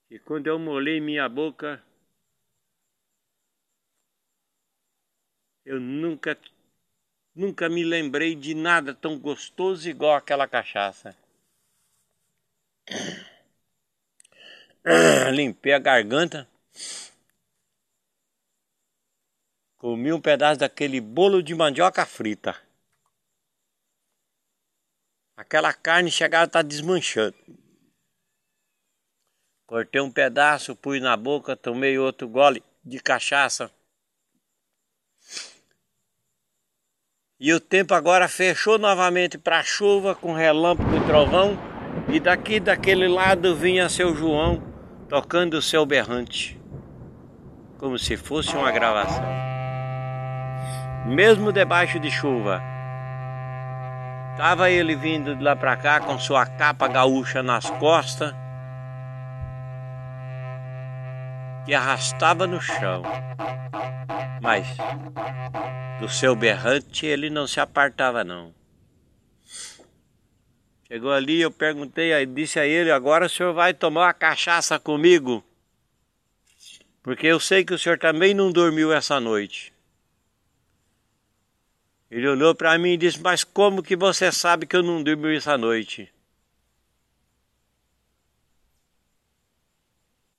E 0.09 0.19
quando 0.19 0.47
eu 0.47 0.57
molhei 0.59 0.99
minha 0.99 1.27
boca, 1.27 1.83
Eu 5.65 5.79
nunca, 5.79 6.37
nunca 7.33 7.67
me 7.67 7.83
lembrei 7.83 8.35
de 8.35 8.53
nada 8.53 8.93
tão 8.93 9.17
gostoso 9.17 9.89
igual 9.89 10.13
aquela 10.15 10.47
cachaça. 10.47 11.17
Limpei 15.33 15.73
a 15.73 15.79
garganta. 15.79 16.47
Comi 19.77 20.13
um 20.13 20.21
pedaço 20.21 20.59
daquele 20.59 21.01
bolo 21.01 21.41
de 21.41 21.55
mandioca 21.55 22.05
frita. 22.05 22.55
Aquela 25.35 25.73
carne 25.73 26.11
chegava 26.11 26.43
a 26.43 26.45
estar 26.45 26.61
tá 26.61 26.67
desmanchando. 26.67 27.35
Cortei 29.65 29.99
um 29.99 30.11
pedaço, 30.11 30.75
pus 30.75 31.01
na 31.01 31.17
boca, 31.17 31.55
tomei 31.55 31.97
outro 31.97 32.27
gole 32.27 32.61
de 32.83 32.99
cachaça. 32.99 33.71
E 37.39 37.51
o 37.51 37.59
tempo 37.59 37.93
agora 37.93 38.27
fechou 38.27 38.77
novamente 38.77 39.37
para 39.37 39.63
chuva 39.63 40.13
com 40.13 40.33
relâmpago 40.33 40.95
e 40.95 41.05
trovão. 41.07 41.57
E 42.09 42.19
daqui 42.19 42.59
daquele 42.59 43.07
lado 43.07 43.55
vinha 43.55 43.89
seu 43.89 44.15
João 44.15 44.61
tocando 45.09 45.55
o 45.55 45.61
seu 45.61 45.85
berrante, 45.85 46.59
como 47.77 47.97
se 47.97 48.17
fosse 48.17 48.55
uma 48.55 48.71
gravação. 48.71 49.25
Mesmo 51.07 51.51
debaixo 51.51 51.99
de 51.99 52.11
chuva, 52.11 52.61
estava 54.31 54.69
ele 54.69 54.95
vindo 54.95 55.35
de 55.35 55.43
lá 55.43 55.55
para 55.55 55.77
cá 55.77 55.99
com 55.99 56.19
sua 56.19 56.45
capa 56.45 56.87
gaúcha 56.87 57.41
nas 57.41 57.69
costas, 57.69 58.33
que 61.65 61.73
arrastava 61.73 62.45
no 62.45 62.61
chão. 62.61 63.03
Mas 64.41 64.67
do 65.99 66.07
seu 66.07 66.35
berrante 66.35 67.05
ele 67.05 67.29
não 67.29 67.47
se 67.47 67.59
apartava 67.59 68.23
não. 68.23 68.53
Chegou 70.87 71.11
ali, 71.11 71.41
eu 71.41 71.49
perguntei, 71.49 72.13
aí 72.13 72.25
disse 72.25 72.59
a 72.59 72.65
ele, 72.65 72.91
agora 72.91 73.25
o 73.25 73.29
senhor 73.29 73.53
vai 73.53 73.73
tomar 73.73 74.01
uma 74.01 74.13
cachaça 74.13 74.79
comigo? 74.79 75.43
Porque 77.01 77.25
eu 77.25 77.39
sei 77.39 77.65
que 77.65 77.73
o 77.73 77.79
senhor 77.79 77.97
também 77.97 78.33
não 78.33 78.51
dormiu 78.51 78.93
essa 78.93 79.19
noite. 79.19 79.73
Ele 82.09 82.27
olhou 82.27 82.53
para 82.53 82.77
mim 82.77 82.91
e 82.91 82.97
disse, 82.97 83.19
mas 83.19 83.43
como 83.43 83.81
que 83.81 83.95
você 83.95 84.31
sabe 84.31 84.67
que 84.67 84.75
eu 84.75 84.83
não 84.83 85.03
dormi 85.03 85.35
essa 85.35 85.57
noite? 85.57 86.13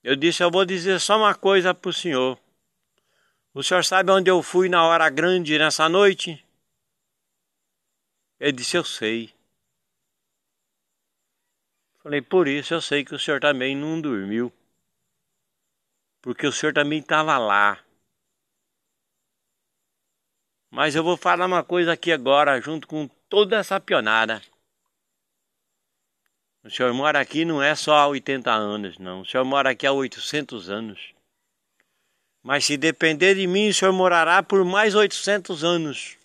Eu 0.09 0.15
disse, 0.15 0.41
eu 0.41 0.53
vou 0.53 0.65
dizer 0.65 1.01
só 1.01 1.17
uma 1.17 1.35
coisa 1.35 1.75
para 1.75 1.89
o 1.89 1.93
senhor. 1.93 2.39
O 3.53 3.61
senhor 3.61 3.85
sabe 3.85 4.13
onde 4.13 4.31
eu 4.31 4.41
fui 4.41 4.69
na 4.69 4.85
hora 4.87 5.11
grande 5.11 5.59
nessa 5.59 5.89
noite? 5.89 6.47
Ele 8.39 8.53
disse, 8.53 8.77
eu 8.77 8.85
sei. 8.85 9.35
Falei, 12.05 12.23
por 12.23 12.47
isso 12.47 12.73
eu 12.73 12.81
sei 12.81 13.05
que 13.05 13.17
o 13.17 13.19
senhor 13.19 13.41
também 13.41 13.75
não 13.75 14.01
dormiu. 14.01 14.53
Porque 16.23 16.47
o 16.47 16.53
senhor 16.53 16.73
também 16.73 17.01
estava 17.01 17.37
lá. 17.37 17.85
Mas 20.71 20.95
eu 20.95 21.03
vou 21.03 21.17
falar 21.17 21.47
uma 21.47 21.65
coisa 21.65 21.95
aqui 21.95 22.13
agora, 22.13 22.61
junto 22.61 22.87
com 22.87 23.09
toda 23.29 23.57
essa 23.57 23.81
pionada. 23.81 24.41
O 26.67 26.71
senhor 26.71 26.93
mora 26.93 27.21
aqui 27.21 27.45
não 27.45 27.63
é 27.63 27.77
só 27.77 27.95
há 27.95 28.09
80 28.09 28.51
anos, 28.51 28.99
não. 28.99 29.21
O 29.21 29.25
senhor 29.25 29.45
mora 29.45 29.71
aqui 29.71 29.87
há 29.87 29.93
800 29.93 30.69
anos. 30.69 31.15
Mas 32.43 32.65
se 32.65 32.77
depender 32.77 33.37
de 33.37 33.47
mim, 33.47 33.69
o 33.69 33.75
senhor 33.75 33.93
morará 33.93 34.43
por 34.43 34.65
mais 34.65 34.93
800 34.97 35.63
anos 35.63 36.19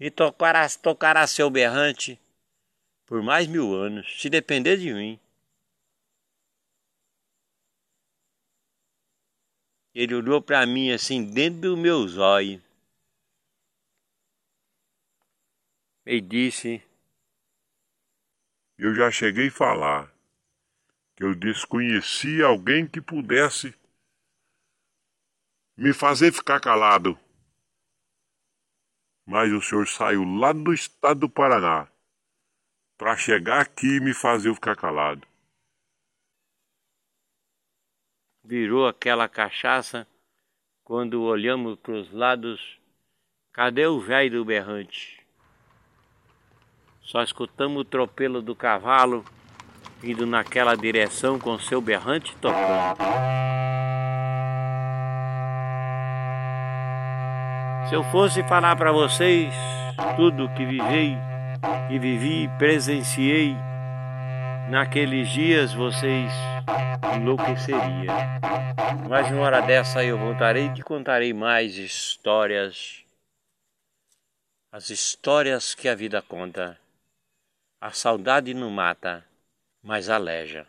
e 0.00 0.10
tocará, 0.10 0.68
tocará 0.68 1.24
seu 1.28 1.48
berrante 1.48 2.20
por 3.06 3.22
mais 3.22 3.46
mil 3.46 3.72
anos, 3.72 4.20
se 4.20 4.28
depender 4.28 4.76
de 4.76 4.92
mim. 4.92 5.20
Ele 9.94 10.16
olhou 10.16 10.42
para 10.42 10.66
mim 10.66 10.90
assim, 10.90 11.24
dentro 11.24 11.60
do 11.60 11.76
meu 11.76 12.08
zóio. 12.08 12.60
E 16.04 16.20
disse: 16.20 16.82
Eu 18.84 18.94
já 18.94 19.10
cheguei 19.10 19.48
a 19.48 19.50
falar 19.50 20.14
que 21.16 21.24
eu 21.24 21.34
desconhecia 21.34 22.44
alguém 22.44 22.86
que 22.86 23.00
pudesse 23.00 23.74
me 25.74 25.94
fazer 25.94 26.30
ficar 26.30 26.60
calado. 26.60 27.18
Mas 29.26 29.50
o 29.50 29.62
senhor 29.62 29.88
saiu 29.88 30.22
lá 30.22 30.52
do 30.52 30.70
estado 30.74 31.20
do 31.20 31.30
Paraná 31.30 31.90
para 32.98 33.16
chegar 33.16 33.62
aqui 33.62 33.96
e 33.96 34.00
me 34.00 34.12
fazer 34.12 34.54
ficar 34.54 34.76
calado. 34.76 35.26
Virou 38.44 38.86
aquela 38.86 39.30
cachaça 39.30 40.06
quando 40.82 41.22
olhamos 41.22 41.78
para 41.78 41.94
os 41.94 42.12
lados. 42.12 42.78
Cadê 43.50 43.86
o 43.86 43.98
velho 43.98 44.40
do 44.40 44.44
berrante? 44.44 45.13
Só 47.04 47.22
escutamos 47.22 47.82
o 47.82 47.84
tropelo 47.84 48.40
do 48.40 48.54
cavalo 48.54 49.24
indo 50.02 50.26
naquela 50.26 50.74
direção 50.74 51.38
com 51.38 51.58
seu 51.58 51.80
berrante 51.80 52.34
tocando. 52.36 52.98
Se 57.88 57.94
eu 57.94 58.02
fosse 58.04 58.42
falar 58.44 58.74
para 58.76 58.90
vocês 58.90 59.54
tudo 60.16 60.48
que 60.54 60.64
vivei, 60.64 61.16
que 61.88 61.98
vivi, 61.98 62.50
presenciei 62.58 63.54
naqueles 64.70 65.28
dias, 65.28 65.72
vocês 65.74 66.32
enlouqueceria. 67.14 68.40
Mas 69.08 69.30
uma 69.30 69.42
hora 69.42 69.60
dessa 69.60 70.02
eu 70.02 70.18
voltarei 70.18 70.66
e 70.66 70.74
te 70.74 70.82
contarei 70.82 71.32
mais 71.34 71.76
histórias. 71.76 73.04
As 74.72 74.88
histórias 74.90 75.74
que 75.74 75.88
a 75.88 75.94
vida 75.94 76.22
conta. 76.22 76.83
A 77.86 77.90
saudade 77.92 78.54
não 78.54 78.70
mata, 78.70 79.22
mas 79.82 80.08
aleja. 80.08 80.66